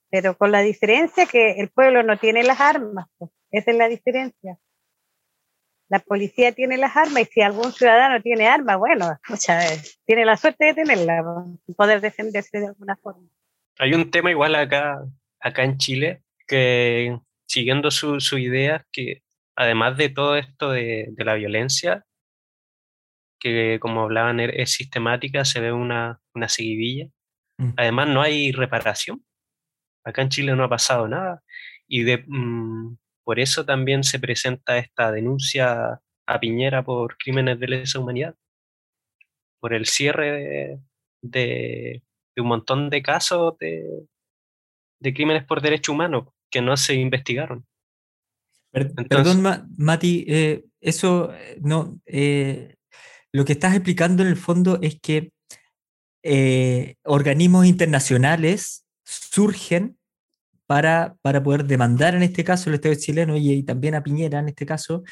Pero 0.09 0.37
con 0.37 0.51
la 0.51 0.59
diferencia 0.59 1.25
que 1.25 1.61
el 1.61 1.69
pueblo 1.69 2.03
no 2.03 2.17
tiene 2.17 2.43
las 2.43 2.59
armas. 2.59 3.07
Pues. 3.17 3.31
Esa 3.51 3.71
es 3.71 3.77
la 3.77 3.87
diferencia. 3.87 4.57
La 5.87 5.99
policía 5.99 6.51
tiene 6.51 6.75
las 6.75 6.97
armas 6.97 7.21
y 7.21 7.25
si 7.25 7.41
algún 7.41 7.71
ciudadano 7.71 8.21
tiene 8.21 8.49
armas, 8.49 8.79
bueno, 8.79 9.17
muchas 9.29 9.63
veces 9.63 10.01
tiene 10.05 10.25
la 10.25 10.35
suerte 10.35 10.65
de 10.65 10.73
tenerla, 10.73 11.23
poder 11.77 12.01
defenderse 12.01 12.59
de 12.59 12.67
alguna 12.67 12.97
forma. 12.97 13.29
Hay 13.79 13.93
un 13.93 14.11
tema 14.11 14.29
igual 14.29 14.55
acá, 14.55 15.05
acá 15.39 15.63
en 15.63 15.77
Chile 15.77 16.21
que 16.45 17.17
siguiendo 17.51 17.91
su, 17.91 18.21
su 18.21 18.37
idea, 18.37 18.85
que 18.93 19.23
además 19.57 19.97
de 19.97 20.07
todo 20.07 20.37
esto 20.37 20.71
de, 20.71 21.07
de, 21.11 21.25
la 21.25 21.33
violencia, 21.33 22.05
que 23.41 23.77
como 23.81 24.03
hablaban 24.03 24.39
e, 24.39 24.61
es 24.61 24.71
sistemática, 24.71 25.43
se 25.43 25.59
ve 25.59 25.73
una, 25.73 26.21
una 26.33 26.47
seguidilla, 26.47 27.07
mm. 27.57 27.73
además 27.75 28.07
no 28.07 28.21
hay 28.21 28.53
reparación. 28.53 29.25
Acá 30.05 30.21
en 30.21 30.29
Chile 30.29 30.55
no 30.55 30.63
ha 30.63 30.69
pasado 30.69 31.09
nada 31.09 31.43
y 31.87 32.03
de, 32.03 32.23
mm, 32.25 32.97
por 33.25 33.39
eso 33.39 33.65
también 33.65 34.05
se 34.05 34.19
presenta 34.19 34.77
esta 34.77 35.11
denuncia 35.11 35.99
a 36.27 36.39
Piñera 36.39 36.83
por 36.83 37.17
crímenes 37.17 37.59
de 37.59 37.67
lesa 37.67 37.99
humanidad, 37.99 38.35
por 39.59 39.73
el 39.73 39.85
cierre 39.87 40.31
de, 40.31 40.79
de, 41.21 42.03
de 42.33 42.41
un 42.41 42.47
montón 42.47 42.89
de 42.89 43.01
casos 43.01 43.57
de, 43.59 44.07
de 45.01 45.13
crímenes 45.13 45.43
por 45.43 45.61
derecho 45.61 45.91
humano 45.91 46.33
que 46.51 46.61
no 46.61 46.77
se 46.77 46.93
investigaron. 46.93 47.65
Perdón, 48.71 49.43
Mati, 49.77 50.25
eh, 50.27 50.63
eso 50.79 51.33
eh, 51.33 51.57
no. 51.61 51.99
Eh, 52.05 52.75
lo 53.33 53.45
que 53.45 53.53
estás 53.53 53.73
explicando 53.73 54.23
en 54.23 54.29
el 54.29 54.37
fondo 54.37 54.79
es 54.81 54.99
que 54.99 55.31
organismos 57.03 57.65
internacionales 57.65 58.85
surgen 59.03 59.97
para, 60.67 61.15
para, 61.21 61.41
poder 61.41 61.65
demandar 61.65 62.13
en 62.13 62.21
este 62.21 62.43
caso 62.43 62.69
el 62.69 62.75
Estado 62.75 62.95
chileno 62.95 63.35
y, 63.35 63.63
también 63.63 63.95
a 63.95 64.03
Piñera 64.03 64.39
en 64.39 64.49
este 64.49 64.65
caso, 64.65 65.03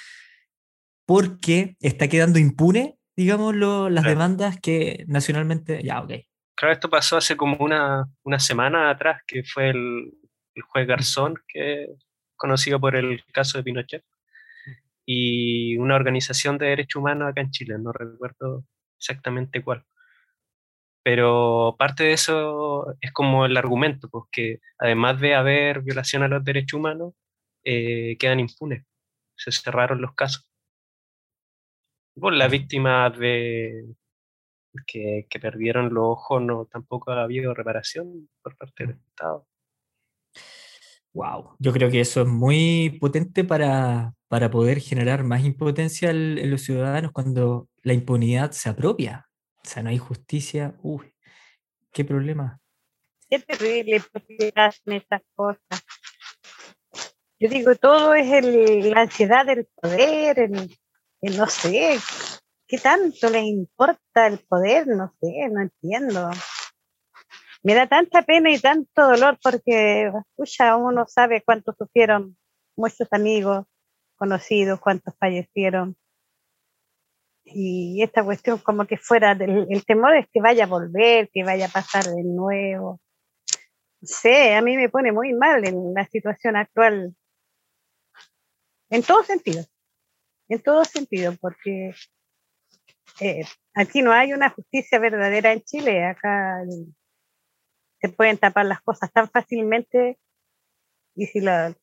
porque 1.05 1.75
está 1.79 2.07
quedando 2.07 2.39
impune, 2.39 2.97
digamos, 3.15 3.55
las 3.55 4.03
demandas 4.03 4.57
que 4.61 5.03
nacionalmente. 5.07 5.81
Ya, 5.83 6.01
ok. 6.01 6.11
Claro, 6.55 6.73
esto 6.73 6.89
pasó 6.89 7.17
hace 7.17 7.35
como 7.35 7.57
una, 7.57 8.05
una 8.23 8.39
semana 8.39 8.89
atrás, 8.89 9.21
que 9.25 9.43
fue 9.43 9.69
el, 9.69 10.13
el 10.59 10.63
juez 10.63 10.87
Garzón, 10.87 11.35
que 11.47 11.87
conocido 12.35 12.79
por 12.79 12.95
el 12.95 13.23
caso 13.33 13.57
de 13.57 13.63
Pinochet, 13.63 14.03
y 15.05 15.77
una 15.77 15.95
organización 15.95 16.57
de 16.57 16.67
derechos 16.67 16.99
humanos 17.01 17.29
acá 17.29 17.41
en 17.41 17.51
Chile, 17.51 17.75
no 17.79 17.91
recuerdo 17.91 18.65
exactamente 18.97 19.63
cuál. 19.63 19.85
Pero 21.03 21.75
parte 21.79 22.03
de 22.03 22.13
eso 22.13 22.95
es 23.01 23.11
como 23.11 23.45
el 23.45 23.57
argumento, 23.57 24.09
pues 24.09 24.25
que 24.31 24.59
además 24.77 25.19
de 25.19 25.35
haber 25.35 25.81
violación 25.81 26.23
a 26.23 26.27
los 26.27 26.43
derechos 26.43 26.79
humanos, 26.79 27.13
eh, 27.63 28.17
quedan 28.19 28.39
impunes. 28.39 28.85
Se 29.35 29.51
cerraron 29.51 30.01
los 30.01 30.13
casos. 30.13 30.47
Por 32.15 32.33
las 32.33 32.51
víctimas 32.51 33.17
de, 33.17 33.95
que, 34.85 35.25
que, 35.29 35.39
perdieron 35.39 35.93
los 35.93 36.03
ojos 36.03 36.41
no 36.41 36.65
tampoco 36.65 37.11
ha 37.11 37.23
habido 37.23 37.53
reparación 37.53 38.29
por 38.43 38.57
parte 38.57 38.85
del 38.87 38.97
Estado. 39.09 39.47
Wow, 41.13 41.55
yo 41.59 41.73
creo 41.73 41.89
que 41.89 42.01
eso 42.01 42.21
es 42.21 42.27
muy 42.27 42.97
potente 43.01 43.43
para, 43.43 44.13
para 44.27 44.51
poder 44.51 44.79
generar 44.79 45.23
más 45.23 45.43
impotencia 45.43 46.11
en 46.11 46.51
los 46.51 46.61
ciudadanos 46.61 47.11
cuando 47.11 47.67
la 47.81 47.93
impunidad 47.93 48.51
se 48.51 48.69
apropia. 48.69 49.27
O 49.63 49.67
sea, 49.67 49.83
no 49.83 49.89
hay 49.89 49.97
justicia. 49.97 50.75
Uy, 50.81 51.13
qué 51.91 52.05
problema. 52.05 52.59
Qué 53.29 53.39
terrible 53.39 54.01
porque 54.11 54.51
hacen 54.55 54.93
estas 54.93 55.21
cosas. 55.35 55.61
Yo 57.39 57.49
digo, 57.49 57.75
todo 57.75 58.13
es 58.13 58.31
el, 58.31 58.89
la 58.91 59.01
ansiedad 59.01 59.45
del 59.45 59.67
poder, 59.81 60.39
el, 60.39 60.77
el 61.21 61.37
no 61.37 61.47
sé, 61.47 61.97
¿qué 62.67 62.77
tanto 62.77 63.29
les 63.29 63.43
importa 63.43 64.27
el 64.27 64.39
poder? 64.39 64.87
No 64.87 65.13
sé, 65.21 65.47
no 65.49 65.61
entiendo 65.61 66.29
me 67.63 67.73
da 67.73 67.87
tanta 67.87 68.21
pena 68.23 68.51
y 68.51 68.59
tanto 68.59 69.07
dolor 69.07 69.37
porque, 69.43 70.11
escucha, 70.31 70.75
uno 70.77 71.05
sabe 71.07 71.43
cuántos 71.43 71.75
sufrieron 71.77 72.37
muchos 72.75 73.07
amigos, 73.11 73.65
conocidos, 74.15 74.79
cuántos 74.79 75.15
fallecieron. 75.17 75.97
Y 77.43 78.01
esta 78.03 78.23
cuestión 78.23 78.59
como 78.59 78.85
que 78.85 78.97
fuera 78.97 79.35
del 79.35 79.67
el 79.69 79.85
temor 79.85 80.15
es 80.15 80.27
que 80.31 80.41
vaya 80.41 80.65
a 80.65 80.67
volver, 80.67 81.29
que 81.33 81.43
vaya 81.43 81.65
a 81.65 81.69
pasar 81.69 82.05
de 82.05 82.23
nuevo. 82.23 83.01
No 84.01 84.07
sé, 84.07 84.53
a 84.55 84.61
mí 84.61 84.77
me 84.77 84.89
pone 84.89 85.11
muy 85.11 85.33
mal 85.33 85.67
en 85.67 85.93
la 85.93 86.05
situación 86.05 86.55
actual, 86.55 87.13
en 88.89 89.03
todo 89.03 89.23
sentido, 89.23 89.65
en 90.47 90.61
todo 90.61 90.85
sentido, 90.85 91.33
porque 91.41 91.93
eh, 93.19 93.43
aquí 93.73 94.01
no 94.01 94.13
hay 94.13 94.31
una 94.31 94.49
justicia 94.51 94.99
verdadera 94.99 95.51
en 95.51 95.61
Chile, 95.63 96.05
acá 96.05 96.63
se 98.01 98.09
pueden 98.09 98.37
tapar 98.37 98.65
las 98.65 98.81
cosas 98.81 99.11
tan 99.11 99.29
fácilmente 99.29 100.17
y 101.15 101.25
si 101.25 101.41
la, 101.41 101.75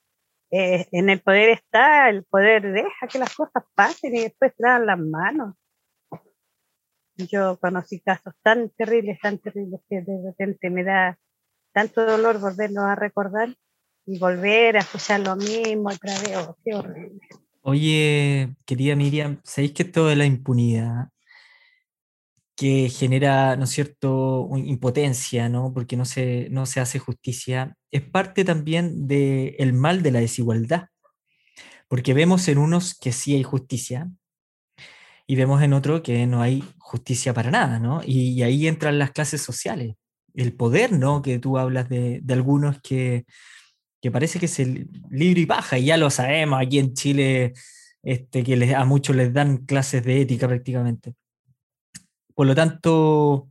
eh, 0.50 0.86
en 0.92 1.10
el 1.10 1.20
poder 1.20 1.50
está, 1.50 2.08
el 2.08 2.24
poder 2.24 2.72
deja 2.72 3.06
que 3.10 3.18
las 3.18 3.34
cosas 3.34 3.64
pasen 3.74 4.14
y 4.16 4.22
después 4.22 4.54
traen 4.56 4.86
las 4.86 4.98
manos. 4.98 5.54
Yo 7.16 7.58
conocí 7.58 8.00
casos 8.00 8.34
tan 8.42 8.70
terribles, 8.70 9.18
tan 9.20 9.38
terribles 9.38 9.80
que 9.88 10.02
de 10.02 10.22
repente 10.24 10.70
me 10.70 10.84
da 10.84 11.18
tanto 11.72 12.04
dolor 12.04 12.38
volvernos 12.38 12.84
a 12.84 12.94
recordar 12.94 13.54
y 14.06 14.18
volver 14.18 14.76
a 14.76 14.80
escuchar 14.80 15.20
lo 15.20 15.36
mismo 15.36 15.88
otra 15.88 16.12
vez. 16.20 16.36
Oh, 16.36 16.56
qué 16.64 16.74
horrible. 16.74 17.20
Oye, 17.62 18.54
querida 18.64 18.94
Miriam, 18.94 19.40
¿sabéis 19.42 19.72
que 19.72 19.82
esto 19.82 20.06
de 20.06 20.16
la 20.16 20.24
impunidad 20.24 21.08
que 22.56 22.88
genera, 22.88 23.56
¿no 23.56 23.64
es 23.64 23.70
cierto?, 23.70 24.48
impotencia, 24.56 25.48
¿no? 25.48 25.72
Porque 25.74 25.96
no 25.96 26.06
se, 26.06 26.48
no 26.50 26.66
se 26.66 26.80
hace 26.80 26.98
justicia, 26.98 27.76
es 27.90 28.02
parte 28.02 28.44
también 28.44 29.06
del 29.06 29.72
mal 29.74 30.02
de 30.02 30.10
la 30.10 30.20
desigualdad. 30.20 30.86
Porque 31.88 32.14
vemos 32.14 32.48
en 32.48 32.58
unos 32.58 32.94
que 32.94 33.12
sí 33.12 33.34
hay 33.34 33.42
justicia 33.42 34.10
y 35.26 35.36
vemos 35.36 35.62
en 35.62 35.72
otros 35.74 36.00
que 36.00 36.26
no 36.26 36.42
hay 36.42 36.64
justicia 36.78 37.34
para 37.34 37.50
nada, 37.50 37.78
¿no? 37.78 38.00
Y, 38.04 38.42
ahí 38.42 38.66
entran 38.66 38.98
las 38.98 39.12
clases 39.12 39.42
sociales, 39.42 39.94
el 40.34 40.54
poder, 40.54 40.92
¿no? 40.92 41.22
Que 41.22 41.38
tú 41.38 41.58
hablas 41.58 41.88
de, 41.88 42.20
de 42.22 42.34
algunos 42.34 42.80
que, 42.80 43.26
que 44.00 44.10
parece 44.10 44.38
que 44.38 44.46
es 44.46 44.58
el 44.60 44.88
libro 45.10 45.40
y 45.40 45.46
baja, 45.46 45.78
y 45.78 45.86
ya 45.86 45.96
lo 45.96 46.10
sabemos 46.10 46.60
aquí 46.60 46.78
en 46.78 46.94
Chile, 46.94 47.52
este, 48.02 48.44
que 48.44 48.74
a 48.74 48.84
muchos 48.84 49.16
les 49.16 49.32
dan 49.32 49.58
clases 49.58 50.04
de 50.04 50.20
ética 50.22 50.48
prácticamente. 50.48 51.14
Por 52.36 52.46
lo 52.46 52.54
tanto, 52.54 53.48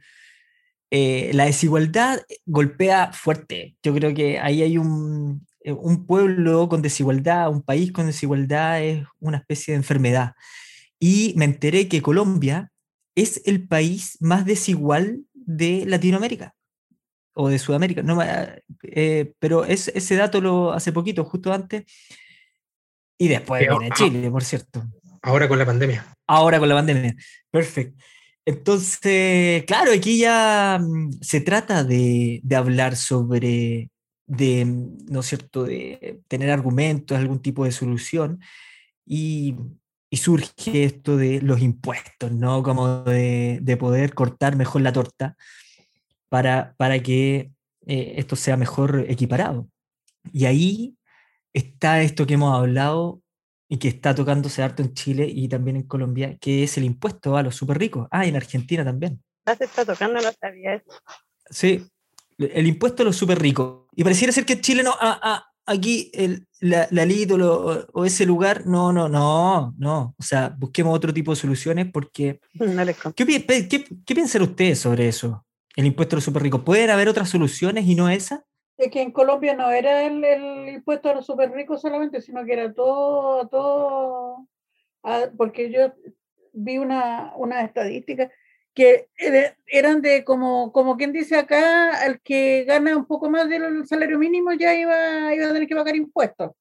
eh, 0.92 1.32
la 1.34 1.46
desigualdad 1.46 2.22
golpea 2.46 3.12
fuerte. 3.12 3.76
Yo 3.84 3.94
creo 3.96 4.14
que 4.14 4.40
ahí 4.40 4.62
hay 4.62 4.78
un, 4.78 5.46
eh, 5.62 5.72
un 5.72 6.06
pueblo 6.06 6.70
con 6.70 6.84
desigualdad, 6.84 7.50
un 7.50 7.64
país 7.64 7.92
con 7.92 8.06
desigualdad, 8.06 8.84
es 8.84 9.04
una 9.20 9.38
especie 9.38 9.74
de 9.74 9.80
enfermedad. 9.80 10.34
Y 11.00 11.34
me 11.36 11.46
enteré 11.46 11.88
que 11.88 12.04
Colombia 12.04 12.72
es 13.16 13.42
el 13.46 13.68
país 13.68 14.18
más 14.22 14.46
desigual 14.46 15.24
de 15.34 15.86
Latinoamérica 15.88 16.54
o 17.34 17.50
de 17.50 17.58
Sudamérica. 17.58 18.04
No, 18.04 18.20
eh, 18.84 19.34
pero 19.40 19.66
es, 19.66 19.88
ese 19.88 20.16
dato 20.16 20.40
lo 20.40 20.72
hace 20.74 20.92
poquito, 20.94 21.26
justo 21.26 21.52
antes. 21.52 21.86
Y 23.18 23.30
después 23.30 23.68
viene 23.68 23.90
Chile, 23.96 24.30
por 24.30 24.44
cierto. 24.44 24.86
Ahora 25.24 25.48
con 25.48 25.58
la 25.58 25.66
pandemia. 25.66 26.06
Ahora 26.28 26.60
con 26.60 26.70
la 26.70 26.76
pandemia. 26.76 27.16
Perfecto. 27.50 28.04
Entonces, 28.46 29.64
claro, 29.66 29.92
aquí 29.92 30.20
ya 30.20 30.80
mm, 30.80 31.14
se 31.22 31.42
trata 31.42 31.84
de, 31.84 32.42
hablar 32.56 32.96
sobre 32.96 33.90
de, 34.28 34.66
¿no 34.66 35.20
es 35.22 35.26
cierto?, 35.26 35.64
de 35.64 36.22
tener 36.28 36.52
argumentos, 36.52 37.18
algún 37.18 37.42
tipo 37.42 37.66
de 37.66 37.72
solución, 37.72 38.40
y, 39.06 39.56
y 40.10 40.18
surge 40.18 40.84
esto 40.84 41.18
de 41.18 41.42
los 41.42 41.62
impuestos, 41.62 42.32
¿no? 42.32 42.64
Como 42.64 43.04
de, 43.04 43.60
de 43.62 43.78
poder 43.78 44.14
cortar 44.14 44.56
mejor 44.56 44.82
la 44.82 44.94
torta 44.94 45.36
para, 46.30 46.76
para 46.78 47.02
que 47.02 47.52
eh, 47.88 48.14
esto 48.18 48.36
sea 48.36 48.58
mejor 48.58 49.06
equiparado. 49.08 49.70
Y 50.34 50.46
ahí 50.46 50.98
está 51.54 52.02
esto 52.02 52.28
que 52.28 52.36
hemos 52.36 52.56
hablado 52.56 53.22
y 53.68 53.78
que 53.78 53.88
está 53.88 54.14
tocándose 54.14 54.62
harto 54.62 54.82
en 54.84 54.94
Chile 54.94 55.28
y 55.32 55.48
también 55.48 55.76
en 55.78 55.84
Colombia, 55.84 56.38
que 56.40 56.64
es 56.64 56.78
el 56.78 56.84
impuesto 56.84 57.36
a 57.38 57.44
los 57.44 57.56
súper 57.56 57.78
ricos. 57.80 58.08
Ah, 58.12 58.26
en 58.26 58.36
Argentina 58.36 58.84
también. 58.84 59.22
Ya 59.46 59.56
se 59.56 59.66
está 59.66 59.86
tocando, 59.86 60.22
no 60.22 60.30
sabía 60.40 60.76
eso. 60.76 60.92
Sí, 61.50 61.86
el 62.38 62.68
impuesto 62.68 63.04
a 63.04 63.06
los 63.06 63.16
súper 63.16 63.40
ricos. 63.40 63.84
Y 63.96 64.04
pareciera 64.04 64.34
ser 64.34 64.46
que 64.46 64.60
Chile 64.62 64.84
no, 64.84 64.92
ah, 65.00 65.20
ah, 65.22 65.46
aquí 65.66 66.12
el, 66.14 66.48
la, 66.60 66.88
la 66.92 67.06
LID 67.06 67.34
o, 67.34 67.38
lo- 67.38 67.88
o 67.94 68.06
ese 68.06 68.26
lugar, 68.26 68.66
no, 68.68 68.92
no, 68.94 69.08
no, 69.10 69.74
no. 69.78 70.16
O 70.18 70.24
sea, 70.24 70.56
busquemos 70.58 70.96
otro 70.96 71.14
tipo 71.14 71.32
de 71.32 71.38
soluciones 71.38 71.88
porque... 71.92 72.40
No 72.54 72.84
les 72.84 72.98
conté. 72.98 73.16
¿Qué, 73.16 73.26
pi- 73.26 73.40
pe- 73.40 73.68
qué, 73.68 73.86
qué 74.06 74.16
piensan 74.16 74.42
ustedes 74.44 74.80
sobre 74.80 75.08
eso? 75.08 75.46
El 75.76 75.86
impuesto 75.86 76.16
a 76.16 76.18
los 76.18 76.24
súper 76.24 76.44
ricos. 76.44 76.62
¿Pueden 76.62 76.90
haber 76.90 77.10
otras 77.10 77.30
soluciones 77.30 77.86
y 77.86 77.96
no 77.96 78.10
esa? 78.10 78.46
Es 78.78 78.92
que 78.92 79.02
en 79.02 79.12
Colombia 79.12 79.56
no 79.56 79.72
era 79.72 80.04
el, 80.06 80.24
el 80.26 80.70
impuesto 80.70 81.10
a 81.10 81.14
los 81.16 81.26
súper 81.26 81.52
ricos 81.52 81.82
solamente, 81.82 82.20
sino 82.22 82.44
que 82.46 82.54
era 82.54 82.74
todo, 82.74 83.48
todo, 83.48 84.48
ah, 85.04 85.28
porque 85.38 85.72
yo 85.72 85.94
vi 86.54 86.78
una, 86.80 87.34
una 87.38 87.64
estadística 87.64 88.32
que 88.76 89.10
era- 89.18 89.58
eran 89.68 90.02
de 90.02 90.24
como, 90.26 90.72
como 90.74 90.98
quien 90.98 91.14
dice 91.14 91.38
acá, 91.38 92.06
el 92.06 92.22
que 92.22 92.66
gana 92.66 92.98
un 92.98 93.06
poco 93.08 93.30
más 93.30 93.50
del 93.50 93.88
salario 93.88 94.20
mínimo 94.20 94.54
ya 94.54 94.76
iba, 94.76 95.34
iba 95.36 95.46
a 95.50 95.54
tener 95.54 95.68
que 95.70 95.76
pagar 95.76 95.96
impuestos. 95.98 96.52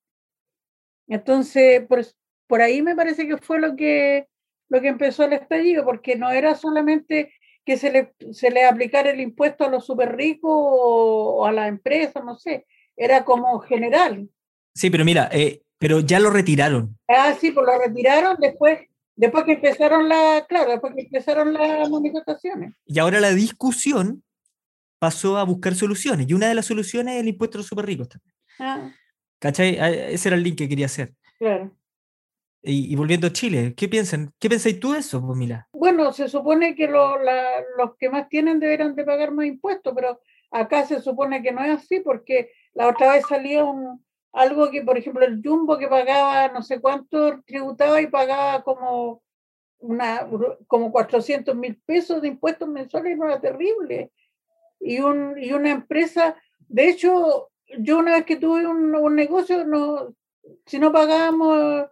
Entonces, 1.06 1.82
por, 1.86 2.04
por 2.46 2.62
ahí 2.62 2.82
me 2.82 2.96
parece 2.96 3.26
que 3.26 3.36
fue 3.38 3.60
lo 3.60 3.76
que, 3.76 4.28
lo 4.68 4.80
que 4.80 4.88
empezó 4.88 5.24
el 5.24 5.34
estallido, 5.34 5.84
porque 5.84 6.16
no 6.16 6.30
era 6.30 6.54
solamente 6.54 7.32
que 7.64 7.76
se 7.76 7.90
le, 7.90 8.14
se 8.32 8.50
le 8.50 8.64
aplicara 8.64 9.10
el 9.10 9.20
impuesto 9.20 9.64
a 9.64 9.68
los 9.70 9.86
súper 9.86 10.14
ricos 10.16 10.50
o, 10.52 11.46
a 11.46 11.52
las 11.52 11.68
empresas, 11.68 12.24
no 12.24 12.36
sé, 12.36 12.66
era 12.96 13.24
como 13.24 13.58
general. 13.60 14.28
Sí, 14.74 14.90
pero 14.90 15.04
mira, 15.04 15.28
eh, 15.32 15.62
pero 15.78 16.00
ya 16.00 16.20
lo 16.20 16.30
retiraron. 16.30 16.98
Ah, 17.08 17.34
sí, 17.40 17.50
pues 17.52 17.66
lo 17.66 17.78
retiraron 17.78 18.36
después, 18.40 18.80
después 19.16 19.44
que 19.44 19.52
empezaron 19.52 20.08
la, 20.08 20.44
claro, 20.48 20.72
después 20.72 20.94
que 20.94 21.02
empezaron 21.02 21.52
las 21.54 21.88
manifestaciones. 21.90 22.74
Y 22.86 22.98
ahora 22.98 23.20
la 23.20 23.30
discusión 23.32 24.22
pasó 24.98 25.36
a 25.38 25.44
buscar 25.44 25.74
soluciones. 25.74 26.28
Y 26.28 26.34
una 26.34 26.48
de 26.48 26.54
las 26.54 26.66
soluciones 26.66 27.14
es 27.16 27.20
el 27.20 27.28
impuesto 27.28 27.58
a 27.58 27.60
los 27.60 27.66
súper 27.66 27.86
ricos. 27.86 28.08
también. 28.08 28.34
Ah, 28.58 28.90
¿Cachai? 29.38 29.78
Ah, 29.78 29.90
Ese 29.90 30.28
era 30.28 30.36
el 30.36 30.42
link 30.42 30.56
que 30.56 30.68
quería 30.68 30.86
hacer. 30.86 31.14
claro. 31.38 31.70
Y, 32.66 32.90
y 32.92 32.96
volviendo 32.96 33.26
a 33.26 33.32
Chile, 33.32 33.74
¿qué 33.76 33.88
piensan? 33.88 34.32
¿Qué 34.38 34.48
pensáis 34.48 34.80
tú 34.80 34.92
de 34.92 35.00
eso, 35.00 35.20
pues, 35.24 35.36
Mila? 35.38 35.68
Bueno, 35.72 36.12
se 36.12 36.28
supone 36.28 36.74
que 36.74 36.88
lo- 36.88 37.18
la- 37.22 37.62
los 37.76 37.94
que 37.96 38.08
más 38.08 38.28
tienen 38.30 38.58
deberán 38.58 38.94
de 38.94 39.04
pagar 39.04 39.32
más 39.32 39.44
impuestos, 39.46 39.92
pero 39.94 40.20
acá 40.50 40.86
se 40.86 41.00
supone 41.02 41.42
que 41.42 41.52
no 41.52 41.62
es 41.62 41.70
así 41.78 42.00
porque 42.00 42.50
la 42.72 42.88
otra 42.88 43.12
vez 43.12 43.24
salía 43.28 43.64
un, 43.64 44.02
algo 44.32 44.70
que, 44.70 44.80
por 44.82 44.96
ejemplo, 44.96 45.24
el 45.26 45.42
Jumbo 45.44 45.76
que 45.76 45.88
pagaba 45.88 46.48
no 46.48 46.62
sé 46.62 46.80
cuánto 46.80 47.42
tributaba 47.44 48.00
y 48.00 48.06
pagaba 48.06 48.62
como, 48.62 49.22
una, 49.78 50.26
como 50.66 50.90
400 50.90 51.54
mil 51.54 51.76
pesos 51.84 52.22
de 52.22 52.28
impuestos 52.28 52.68
mensuales 52.68 53.18
no 53.18 53.26
era 53.26 53.40
terrible. 53.40 54.10
Y, 54.80 55.00
un, 55.00 55.34
y 55.38 55.52
una 55.52 55.70
empresa, 55.70 56.34
de 56.68 56.88
hecho, 56.88 57.50
yo 57.78 57.98
una 57.98 58.12
vez 58.12 58.24
que 58.24 58.36
tuve 58.36 58.66
un, 58.66 58.94
un 58.94 59.14
negocio, 59.14 59.64
no, 59.66 60.14
si 60.66 60.78
no 60.78 60.92
pagábamos, 60.92 61.86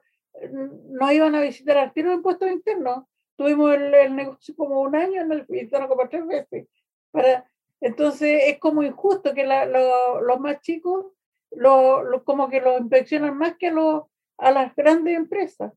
no 0.52 1.12
iban 1.12 1.34
a 1.34 1.40
visitar 1.40 1.78
al 1.78 1.92
tiro 1.92 2.10
de 2.10 2.16
impuestos 2.16 2.50
internos 2.50 3.04
tuvimos 3.36 3.74
el, 3.74 4.14
negocio 4.14 4.54
como 4.56 4.80
un 4.80 4.94
año 4.94 5.22
el 5.22 5.44
visitaron 5.48 5.88
como 5.88 6.08
tres 6.08 6.26
veces. 6.26 6.68
Para, 7.10 7.48
entonces 7.80 8.42
es 8.46 8.58
como 8.58 8.82
injusto 8.82 9.34
que 9.34 9.44
la- 9.44 9.66
lo- 9.66 10.20
los 10.20 10.40
más 10.40 10.60
chicos 10.60 11.06
lo, 11.50 12.02
lo- 12.02 12.24
como 12.24 12.48
que 12.48 12.60
lo 12.60 12.78
inspeccionan 12.78 13.36
más 13.36 13.56
que 13.58 13.70
los- 13.70 14.04
a 14.38 14.50
las 14.50 14.74
grandes 14.74 15.16
empresas. 15.16 15.72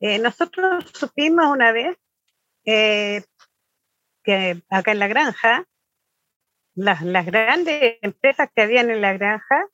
Eh, 0.00 0.18
nosotros 0.18 0.84
supimos 0.92 1.46
una 1.46 1.72
vez 1.72 1.96
eh, 2.64 3.22
que 4.22 4.62
acá 4.70 4.92
en 4.92 4.98
la 4.98 5.08
granja, 5.08 5.66
las, 6.74 7.02
las 7.02 7.26
grandes 7.26 7.98
empresas 8.02 8.48
que 8.54 8.62
habían 8.62 8.90
en 8.90 9.00
la 9.00 9.12
granja 9.12 9.68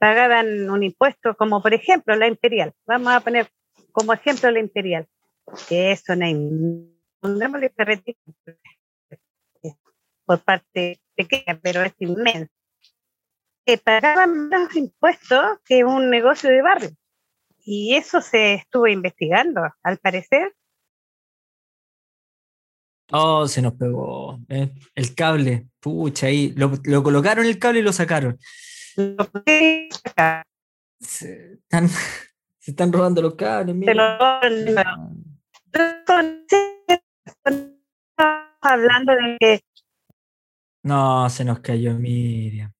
pagaban 0.00 0.70
un 0.70 0.82
impuesto, 0.82 1.36
como 1.36 1.62
por 1.62 1.74
ejemplo 1.74 2.16
la 2.16 2.26
Imperial. 2.26 2.72
Vamos 2.86 3.12
a 3.12 3.20
poner 3.20 3.50
como 3.92 4.14
ejemplo 4.14 4.50
la 4.50 4.58
Imperial, 4.58 5.06
que 5.68 5.92
es 5.92 6.08
una 6.08 6.26
por 10.24 10.42
parte 10.42 11.00
pequeña, 11.14 11.60
pero 11.62 11.82
es 11.82 11.92
inmensa. 11.98 12.50
Que 13.66 13.76
pagaban 13.76 14.48
más 14.48 14.74
impuestos 14.74 15.58
que 15.66 15.84
un 15.84 16.08
negocio 16.08 16.48
de 16.48 16.62
barrio. 16.62 16.90
Y 17.58 17.94
eso 17.94 18.22
se 18.22 18.54
estuvo 18.54 18.86
investigando, 18.86 19.60
al 19.82 19.98
parecer. 19.98 20.54
Oh, 23.12 23.46
se 23.46 23.60
nos 23.60 23.74
pegó. 23.74 24.38
¿eh? 24.48 24.70
El 24.94 25.14
cable. 25.14 25.66
Pucha, 25.78 26.28
ahí. 26.28 26.54
Lo 26.56 27.02
colocaron 27.02 27.44
el 27.44 27.58
cable 27.58 27.80
y 27.80 27.82
lo 27.82 27.92
sacaron. 27.92 28.38
Se 31.00 31.52
están, 31.54 31.88
se 32.58 32.70
están 32.70 32.92
robando 32.92 33.22
los 33.22 33.34
cables. 33.36 33.74
mira. 33.74 33.94
lo- 33.94 34.18
hablando 38.62 39.12
de 39.12 39.36
que 39.38 39.60
No, 40.82 41.28
se 41.30 41.44
nos 41.44 41.60
cayó 41.60 41.94
Miriam. 41.94 42.72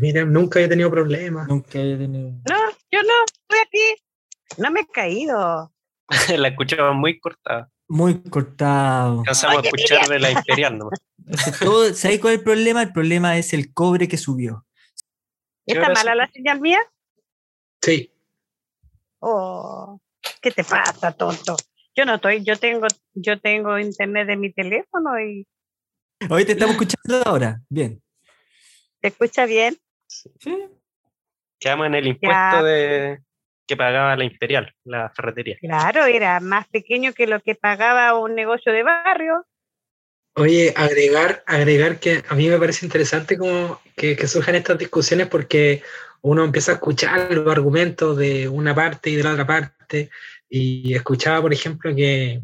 Mira, 0.00 0.24
nunca 0.24 0.58
he 0.60 0.68
tenido 0.68 0.90
problemas. 0.90 1.46
Nunca 1.48 1.78
había 1.78 1.98
tenido. 1.98 2.30
no, 2.30 2.56
yo 2.90 3.02
no, 3.02 3.12
estoy 3.26 3.58
aquí, 3.66 4.02
no 4.58 4.70
me 4.70 4.80
he 4.80 4.86
caído. 4.86 5.72
la 6.36 6.48
escuchaba 6.48 6.92
muy 6.92 7.20
cortada. 7.20 7.68
Muy 7.88 8.22
cortado. 8.22 9.22
A 9.26 9.54
Oye, 9.56 9.68
escuchar 9.68 10.08
de 10.08 10.18
la 10.18 10.30
Imperial 10.30 10.78
nomás. 10.78 10.98
Entonces, 11.26 11.58
todo- 11.58 11.92
¿Sabéis 11.94 12.20
cuál 12.20 12.32
es 12.34 12.38
el 12.38 12.44
problema? 12.44 12.82
El 12.82 12.92
problema 12.92 13.36
es 13.36 13.52
el 13.52 13.72
cobre 13.74 14.08
que 14.08 14.16
subió. 14.16 14.64
¿Qué 15.66 15.74
¿Está 15.74 15.90
mala 15.90 16.14
la 16.14 16.30
señal 16.30 16.60
mía? 16.60 16.80
Sí, 17.80 18.12
Oh, 19.24 20.00
¿qué 20.40 20.50
te 20.50 20.64
pasa, 20.64 21.12
tonto? 21.12 21.56
Yo 21.94 22.04
no 22.04 22.16
estoy, 22.16 22.42
yo 22.42 22.58
tengo, 22.58 22.88
yo 23.14 23.38
tengo 23.38 23.78
internet 23.78 24.28
en 24.30 24.40
mi 24.40 24.52
teléfono 24.52 25.18
y 25.20 25.46
Hoy 26.28 26.44
te 26.44 26.52
estamos 26.52 26.74
escuchando 26.74 27.22
ahora. 27.24 27.60
Bien. 27.68 28.02
se 29.00 29.08
escucha 29.08 29.46
bien. 29.46 29.76
Sí. 30.08 30.68
Quedamos 31.60 31.86
en 31.86 31.94
el 31.94 32.08
impuesto 32.08 32.64
de 32.64 33.20
que 33.66 33.76
pagaba 33.76 34.16
la 34.16 34.24
Imperial, 34.24 34.74
la 34.84 35.10
ferretería. 35.10 35.56
Claro, 35.60 36.06
era 36.06 36.40
más 36.40 36.66
pequeño 36.68 37.12
que 37.12 37.28
lo 37.28 37.40
que 37.40 37.54
pagaba 37.54 38.18
un 38.18 38.34
negocio 38.34 38.72
de 38.72 38.82
barrio. 38.82 39.46
Oye, 40.34 40.72
agregar, 40.76 41.42
agregar 41.46 42.00
que 42.00 42.22
a 42.26 42.34
mí 42.34 42.48
me 42.48 42.58
parece 42.58 42.86
interesante 42.86 43.36
como 43.36 43.80
que, 43.96 44.16
que 44.16 44.26
surjan 44.26 44.54
estas 44.54 44.78
discusiones 44.78 45.26
porque 45.26 45.82
uno 46.22 46.44
empieza 46.44 46.72
a 46.72 46.74
escuchar 46.76 47.32
los 47.32 47.46
argumentos 47.48 48.16
de 48.16 48.48
una 48.48 48.74
parte 48.74 49.10
y 49.10 49.16
de 49.16 49.24
la 49.24 49.32
otra 49.32 49.46
parte 49.46 50.10
y 50.48 50.94
escuchaba, 50.94 51.42
por 51.42 51.52
ejemplo, 51.52 51.94
que, 51.94 52.40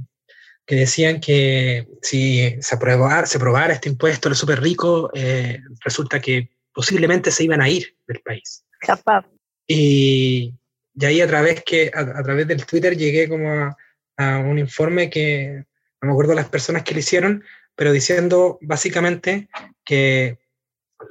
que 0.66 0.74
decían 0.76 1.20
que 1.20 1.88
si 2.02 2.56
se 2.60 2.74
aprobara, 2.74 3.26
se 3.26 3.38
aprobara 3.38 3.72
este 3.72 3.88
impuesto 3.88 4.28
a 4.28 4.30
los 4.30 4.38
súper 4.38 4.60
ricos, 4.60 5.10
eh, 5.14 5.60
resulta 5.80 6.20
que 6.20 6.50
posiblemente 6.74 7.30
se 7.30 7.44
iban 7.44 7.62
a 7.62 7.70
ir 7.70 7.96
del 8.06 8.20
país. 8.20 8.64
Capaz. 8.80 9.26
Y, 9.66 10.54
y 10.94 11.04
ahí 11.04 11.20
a 11.22 11.26
través, 11.26 11.62
que, 11.64 11.90
a, 11.94 12.00
a 12.00 12.22
través 12.22 12.46
del 12.46 12.66
Twitter 12.66 12.96
llegué 12.96 13.28
como 13.28 13.50
a, 13.50 13.76
a 14.18 14.38
un 14.38 14.58
informe 14.58 15.08
que, 15.08 15.64
no 16.00 16.08
me 16.08 16.12
acuerdo 16.12 16.34
las 16.34 16.48
personas 16.48 16.82
que 16.82 16.94
lo 16.94 17.00
hicieron, 17.00 17.44
pero 17.78 17.92
diciendo 17.92 18.58
básicamente 18.60 19.48
que 19.84 20.40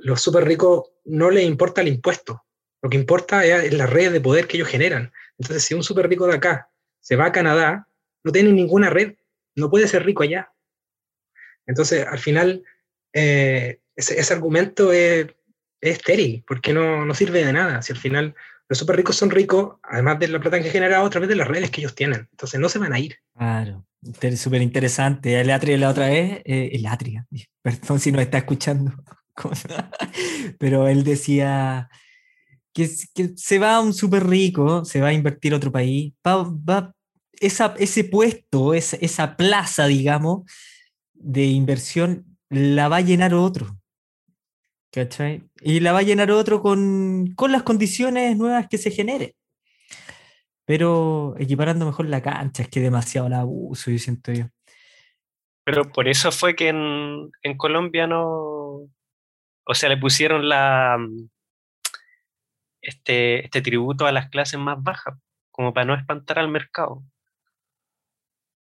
los 0.02 0.22
súper 0.22 0.44
ricos 0.44 0.92
no 1.06 1.32
les 1.32 1.46
importa 1.46 1.80
el 1.80 1.88
impuesto, 1.88 2.44
lo 2.82 2.90
que 2.90 2.98
importa 2.98 3.46
es, 3.46 3.64
es 3.64 3.74
la 3.74 3.86
red 3.86 4.12
de 4.12 4.20
poder 4.20 4.48
que 4.48 4.58
ellos 4.58 4.68
generan. 4.68 5.14
Entonces, 5.38 5.64
si 5.64 5.76
un 5.76 5.82
súper 5.82 6.10
rico 6.10 6.28
de 6.28 6.36
acá 6.36 6.70
se 7.00 7.16
va 7.16 7.28
a 7.28 7.32
Canadá, 7.32 7.88
no 8.22 8.34
tiene 8.34 8.52
ninguna 8.52 8.90
red, 8.90 9.16
no 9.56 9.70
puede 9.70 9.88
ser 9.88 10.06
rico 10.06 10.24
allá. 10.24 10.52
Entonces, 11.68 12.06
al 12.06 12.20
final, 12.20 12.66
eh, 13.14 13.80
ese, 13.96 14.20
ese 14.20 14.34
argumento 14.34 14.92
es, 14.92 15.26
es 15.80 15.98
estéril, 16.00 16.44
porque 16.46 16.74
no, 16.74 17.06
no 17.06 17.14
sirve 17.14 17.46
de 17.46 17.54
nada. 17.54 17.82
Si 17.82 17.94
al 17.94 18.00
final 18.00 18.36
los 18.68 18.78
súper 18.78 18.98
ricos 18.98 19.16
son 19.16 19.30
ricos, 19.30 19.78
además 19.84 20.20
de 20.20 20.28
la 20.28 20.42
plata 20.42 20.60
que 20.60 20.66
han 20.66 20.74
generado, 20.74 21.06
a 21.06 21.10
través 21.10 21.30
de 21.30 21.38
las 21.38 21.48
redes 21.48 21.72
que 21.72 21.80
ellos 21.80 21.96
tienen. 21.96 22.28
Entonces, 22.32 22.60
no 22.60 22.68
se 22.68 22.80
van 22.80 22.92
a 22.92 23.00
ir. 23.00 23.20
Claro. 23.38 23.87
Súper 24.36 24.62
interesante. 24.62 25.40
El 25.40 25.50
Atria 25.52 25.78
la 25.78 25.90
otra 25.90 26.08
vez, 26.08 26.42
eh, 26.46 26.70
el 26.74 26.86
Atria, 26.86 27.26
perdón 27.62 28.00
si 28.00 28.12
nos 28.12 28.22
está 28.22 28.38
escuchando. 28.38 28.94
Pero 30.60 30.88
él 30.88 31.04
decía 31.04 31.90
que, 32.74 32.90
que 33.14 33.34
se 33.36 33.60
va 33.60 33.76
a 33.76 33.82
un 33.82 33.94
súper 33.94 34.28
rico, 34.28 34.86
se 34.86 35.02
va 35.02 35.10
a 35.10 35.14
invertir 35.14 35.54
otro 35.54 35.72
país, 35.72 36.14
va, 36.26 36.44
va 36.44 36.94
esa, 37.40 37.76
ese 37.78 38.04
puesto, 38.04 38.74
esa, 38.74 38.98
esa 38.98 39.36
plaza, 39.36 39.88
digamos, 39.88 40.50
de 41.14 41.46
inversión, 41.46 42.38
la 42.50 42.88
va 42.88 42.98
a 42.98 43.02
llenar 43.02 43.34
otro. 43.34 43.78
¿Cachai? 44.92 45.44
Y 45.62 45.80
la 45.80 45.92
va 45.92 46.00
a 46.00 46.04
llenar 46.04 46.32
otro 46.32 46.62
con, 46.62 47.34
con 47.36 47.52
las 47.52 47.64
condiciones 47.64 48.38
nuevas 48.38 48.68
que 48.70 48.78
se 48.78 48.92
genere. 48.92 49.36
Pero 50.68 51.34
equiparando 51.40 51.86
mejor 51.86 52.08
la 52.08 52.22
cancha, 52.22 52.64
es 52.64 52.68
que 52.68 52.82
demasiado 52.82 53.30
la 53.30 53.40
abuso, 53.40 53.90
yo 53.90 53.98
siento 53.98 54.34
yo. 54.34 54.48
Pero 55.64 55.84
por 55.94 56.10
eso 56.10 56.30
fue 56.30 56.58
que 56.58 56.68
en, 56.68 57.32
en 57.42 57.58
Colombia 57.58 58.06
no. 58.06 58.90
O 59.66 59.74
sea, 59.74 59.88
le 59.88 59.96
pusieron 59.96 60.50
la. 60.50 60.98
Este, 62.82 63.46
este 63.46 63.62
tributo 63.62 64.06
a 64.06 64.12
las 64.12 64.30
clases 64.30 64.60
más 64.60 64.84
bajas, 64.84 65.18
como 65.52 65.74
para 65.74 65.86
no 65.86 65.96
espantar 65.96 66.38
al 66.38 66.50
mercado. 66.50 67.02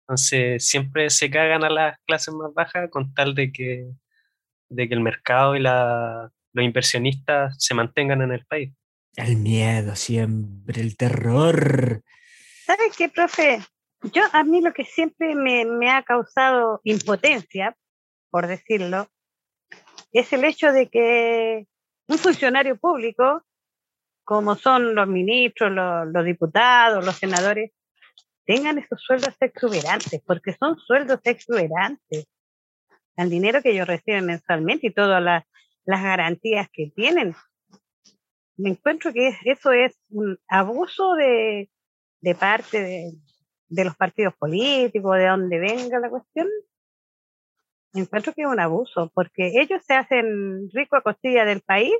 Entonces, 0.01 0.67
siempre 0.67 1.09
se 1.09 1.31
cagan 1.31 1.63
a 1.63 1.71
las 1.71 1.97
clases 2.05 2.35
más 2.35 2.53
bajas 2.53 2.87
con 2.91 3.15
tal 3.15 3.33
de 3.33 3.51
que, 3.51 3.89
de 4.69 4.87
que 4.87 4.93
el 4.93 5.01
mercado 5.01 5.55
y 5.55 5.59
la, 5.59 6.31
los 6.53 6.65
inversionistas 6.65 7.55
se 7.57 7.73
mantengan 7.73 8.21
en 8.21 8.31
el 8.31 8.45
país. 8.45 8.71
El 9.15 9.37
miedo 9.37 9.95
siempre, 9.95 10.81
el 10.81 10.97
terror. 10.97 12.03
¿Sabes 12.65 12.95
qué, 12.97 13.09
profe? 13.09 13.61
Yo, 14.13 14.23
a 14.33 14.43
mí 14.43 14.61
lo 14.61 14.73
que 14.73 14.85
siempre 14.85 15.35
me, 15.35 15.65
me 15.65 15.89
ha 15.89 16.03
causado 16.03 16.81
impotencia, 16.83 17.75
por 18.29 18.47
decirlo, 18.47 19.07
es 20.11 20.31
el 20.33 20.43
hecho 20.43 20.71
de 20.71 20.89
que 20.89 21.67
un 22.07 22.17
funcionario 22.17 22.77
público, 22.77 23.43
como 24.23 24.55
son 24.55 24.95
los 24.95 25.07
ministros, 25.07 25.71
los, 25.71 26.25
diputados, 26.25 27.05
los 27.05 27.15
senadores, 27.15 27.71
tengan 28.45 28.77
esos 28.77 29.01
sueldos 29.01 29.35
exuberantes, 29.39 30.21
porque 30.25 30.53
son 30.53 30.77
sueldos 30.77 31.19
exuberantes. 31.23 32.27
El 33.17 33.29
dinero 33.29 33.61
que 33.61 33.71
ellos 33.71 33.87
reciben 33.87 34.25
mensualmente 34.25 34.87
y 34.87 34.93
todas 34.93 35.21
las 35.21 36.03
garantías 36.03 36.67
que 36.71 36.91
tienen. 36.95 37.35
Me 38.57 38.69
encuentro 38.69 39.11
que 39.11 39.35
eso 39.45 39.71
es 39.71 39.97
un 40.09 40.37
abuso 40.47 41.13
de, 41.15 41.69
de 42.21 42.35
parte 42.35 42.81
de, 42.81 43.13
de 43.67 43.85
los 43.85 43.95
partidos 43.95 44.33
políticos, 44.35 45.17
de 45.17 45.27
donde 45.27 45.59
venga 45.59 45.99
la 45.99 46.09
cuestión. 46.09 46.47
Me 47.93 48.01
encuentro 48.01 48.33
que 48.33 48.41
es 48.41 48.47
un 48.47 48.59
abuso, 48.59 49.11
porque 49.13 49.61
ellos 49.61 49.81
se 49.85 49.93
hacen 49.93 50.69
rico 50.71 50.95
a 50.95 51.01
costilla 51.01 51.45
del 51.45 51.61
país 51.61 51.93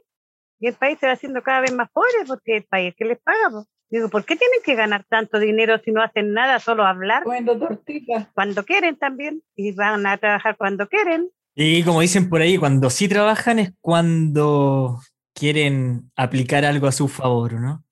y 0.60 0.68
el 0.68 0.74
país 0.74 0.98
se 1.00 1.08
va 1.08 1.13
haciendo 1.13 1.41
cada 1.41 1.62
vez 1.62 1.74
más 1.74 1.89
pobre 1.91 2.26
porque 2.28 2.58
el 2.58 2.63
país 2.63 2.94
que 2.98 3.06
les 3.06 3.20
paga. 3.22 3.65
Digo, 3.89 4.10
¿por 4.10 4.26
qué 4.26 4.36
tienen 4.36 4.60
que 4.63 4.76
ganar 4.76 5.06
tanto 5.08 5.39
dinero 5.39 5.80
si 5.84 5.91
no 5.91 6.02
hacen 6.02 6.34
nada, 6.34 6.60
solo 6.60 6.86
hablar? 6.86 7.24
Comiendo 7.24 7.58
tortitas. 7.58 8.28
Cuando 8.34 8.65
quieren 8.65 8.98
también, 8.98 9.41
y 9.56 9.74
van 9.74 10.06
a 10.08 10.18
trabajar 10.18 10.58
cuando 10.58 10.88
quieren. 10.88 11.30
Y 11.54 11.84
como 11.84 12.02
dicen 12.02 12.28
por 12.28 12.41
ahí, 12.41 12.58
cuando 12.58 12.89
sí 12.89 13.08
trabajan 13.08 13.60
es 13.60 13.74
cuando 13.80 15.00
quieren 15.36 16.10
aplicar 16.15 16.65
algo 16.65 16.88
a 16.88 16.91
su 16.91 17.08
favor, 17.08 17.54
¿no? 17.54 17.84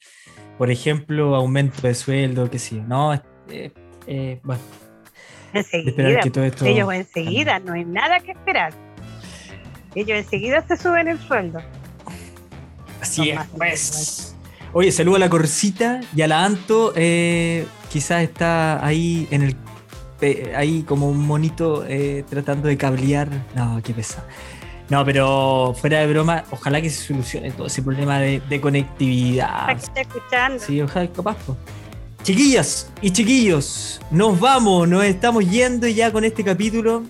Por 0.58 0.72
ejemplo, 0.72 1.36
aumento 1.36 1.86
de 1.86 1.94
sueldo, 1.94 2.50
qué 2.50 2.58
sé 2.58 2.78
yo. 2.78 2.84
No, 2.84 3.14
eh, 3.14 3.72
eh, 4.08 4.40
bueno. 4.44 4.62
Enseguida, 5.54 6.20
que 6.22 6.32
todo 6.32 6.46
esto 6.46 6.66
ellos 6.66 6.92
enseguida, 6.92 7.60
no 7.60 7.74
hay 7.74 7.86
nada 7.86 8.20
que 8.22 8.32
esperar. 8.32 8.74
Ellos 9.94 10.18
enseguida 10.18 10.66
se 10.68 10.78
suben 10.78 11.08
el 11.08 11.20
sueldo. 11.20 11.60
Así 13.00 13.30
es, 13.30 13.40
pues. 13.56 14.36
Oye, 14.72 14.92
saludo 14.92 15.18
a 15.18 15.20
la 15.20 15.30
Corcita 15.30 16.00
y 16.16 16.24
a 16.24 16.28
la 16.28 16.44
Anto. 16.44 16.94
Eh, 16.96 17.68
quizás 17.92 18.24
está 18.24 18.84
ahí 18.84 19.28
en 19.30 19.44
el. 19.44 19.56
ahí 20.56 20.82
como 20.84 21.10
un 21.10 21.20
monito 21.20 21.86
eh, 21.86 22.24
tratando 22.28 22.68
de 22.68 22.78
cablear. 22.78 23.30
No, 23.56 23.80
qué 23.84 23.94
pesa. 23.94 24.26
No, 24.94 25.04
pero 25.04 25.76
fuera 25.76 26.02
de 26.02 26.08
broma, 26.08 26.44
ojalá 26.52 26.80
que 26.80 26.88
se 26.88 27.08
solucione 27.08 27.50
todo 27.50 27.66
ese 27.66 27.82
problema 27.82 28.20
de, 28.20 28.44
de 28.48 28.62
conectividad. 28.62 29.72
Está 29.72 30.02
escuchando. 30.02 30.60
Sí, 30.60 30.80
ojalá 30.84 31.08
capaz. 31.12 31.36
Po. 31.38 31.58
Chiquillas 32.22 32.92
y 33.02 33.10
chiquillos, 33.10 34.00
nos 34.12 34.40
vamos, 34.40 34.88
nos 34.88 35.04
estamos 35.04 35.50
yendo 35.50 35.88
ya 35.88 36.12
con 36.12 36.24
este 36.24 36.44
capítulo. 36.44 37.06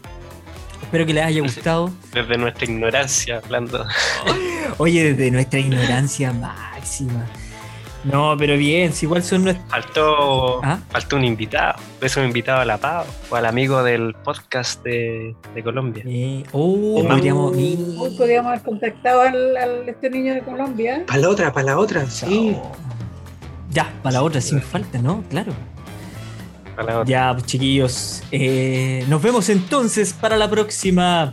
Espero 0.81 1.05
que 1.05 1.13
les 1.13 1.25
haya 1.25 1.41
gustado. 1.41 1.91
Desde 2.13 2.37
nuestra 2.37 2.63
ignorancia, 2.63 3.41
hablando. 3.43 3.85
Oye, 4.77 5.11
desde 5.11 5.29
nuestra 5.29 5.59
ignorancia 5.59 6.31
máxima. 6.31 7.25
No, 8.03 8.35
pero 8.37 8.57
bien, 8.57 8.91
si 8.91 9.05
igual 9.05 9.23
son 9.23 9.45
nuestros. 9.45 9.69
Faltó, 9.69 10.63
¿Ah? 10.63 10.79
faltó 10.89 11.15
un 11.15 11.23
invitado. 11.23 11.75
Eso 12.01 12.19
un 12.19 12.27
invitado 12.27 12.59
a 12.59 12.65
la 12.65 12.77
Pau, 12.77 13.05
o 13.29 13.35
al 13.35 13.45
amigo 13.45 13.81
del 13.83 14.13
podcast 14.13 14.83
de, 14.83 15.35
de 15.55 15.63
Colombia. 15.63 16.03
Eh, 16.05 16.43
oh, 16.51 17.01
podríamos, 17.07 17.53
Hoy 17.53 18.15
podríamos 18.17 18.51
haber 18.51 18.63
contactado 18.63 19.21
al, 19.21 19.55
al, 19.55 19.89
este 19.89 20.09
niño 20.09 20.33
de 20.33 20.41
Colombia. 20.41 21.03
Para 21.07 21.19
la 21.19 21.29
otra, 21.29 21.53
para 21.53 21.67
la 21.67 21.77
otra, 21.79 22.05
sí. 22.09 22.57
Ya, 23.71 23.91
para 24.03 24.13
la 24.13 24.23
otra, 24.23 24.41
sin 24.41 24.61
falta, 24.61 24.99
¿no? 24.99 25.23
Claro. 25.29 25.53
Para 26.75 26.93
la 26.93 26.99
otra. 26.99 27.09
Ya, 27.09 27.33
pues, 27.33 27.45
chiquillos. 27.45 28.23
Eh, 28.31 29.05
nos 29.07 29.21
vemos 29.21 29.47
entonces 29.49 30.13
para 30.13 30.35
la 30.35 30.49
próxima. 30.49 31.31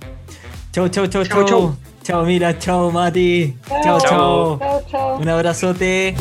Chau, 0.73 0.89
chau, 0.89 1.07
chau, 1.09 1.25
chau. 1.25 1.47
Chau, 1.47 1.77
chau 2.05 2.25
mira, 2.25 2.57
chau, 2.59 2.93
Mati. 2.93 3.57
Chau, 3.83 3.99
chau. 4.01 4.59
chau. 4.59 4.83
chau. 4.89 5.21
Un 5.21 5.29
abrazote. 5.29 6.15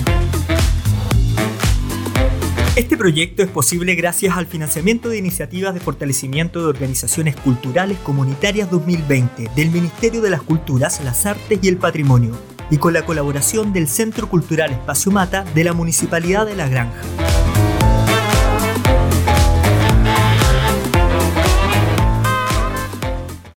Este 2.80 2.96
proyecto 2.96 3.44
es 3.44 3.50
posible 3.50 3.94
gracias 3.96 4.38
al 4.38 4.48
financiamiento 4.48 5.10
de 5.10 5.18
iniciativas 5.18 5.74
de 5.74 5.82
fortalecimiento 5.82 6.62
de 6.62 6.68
organizaciones 6.68 7.36
culturales 7.36 7.98
comunitarias 7.98 8.72
2020 8.72 9.52
del 9.54 9.70
Ministerio 9.70 10.22
de 10.22 10.30
las 10.30 10.42
Culturas, 10.42 11.04
las 11.04 11.26
Artes 11.26 11.60
y 11.62 11.68
el 11.68 11.76
Patrimonio 11.76 12.32
y 12.72 12.78
con 12.78 12.94
la 12.94 13.06
colaboración 13.06 13.74
del 13.74 13.90
Centro 13.90 14.30
Cultural 14.30 14.72
Espacio 14.72 15.12
Mata 15.12 15.44
de 15.54 15.66
la 15.66 15.74
Municipalidad 15.74 16.46
de 16.46 16.56
La 16.56 16.70
Granja. 16.70 17.02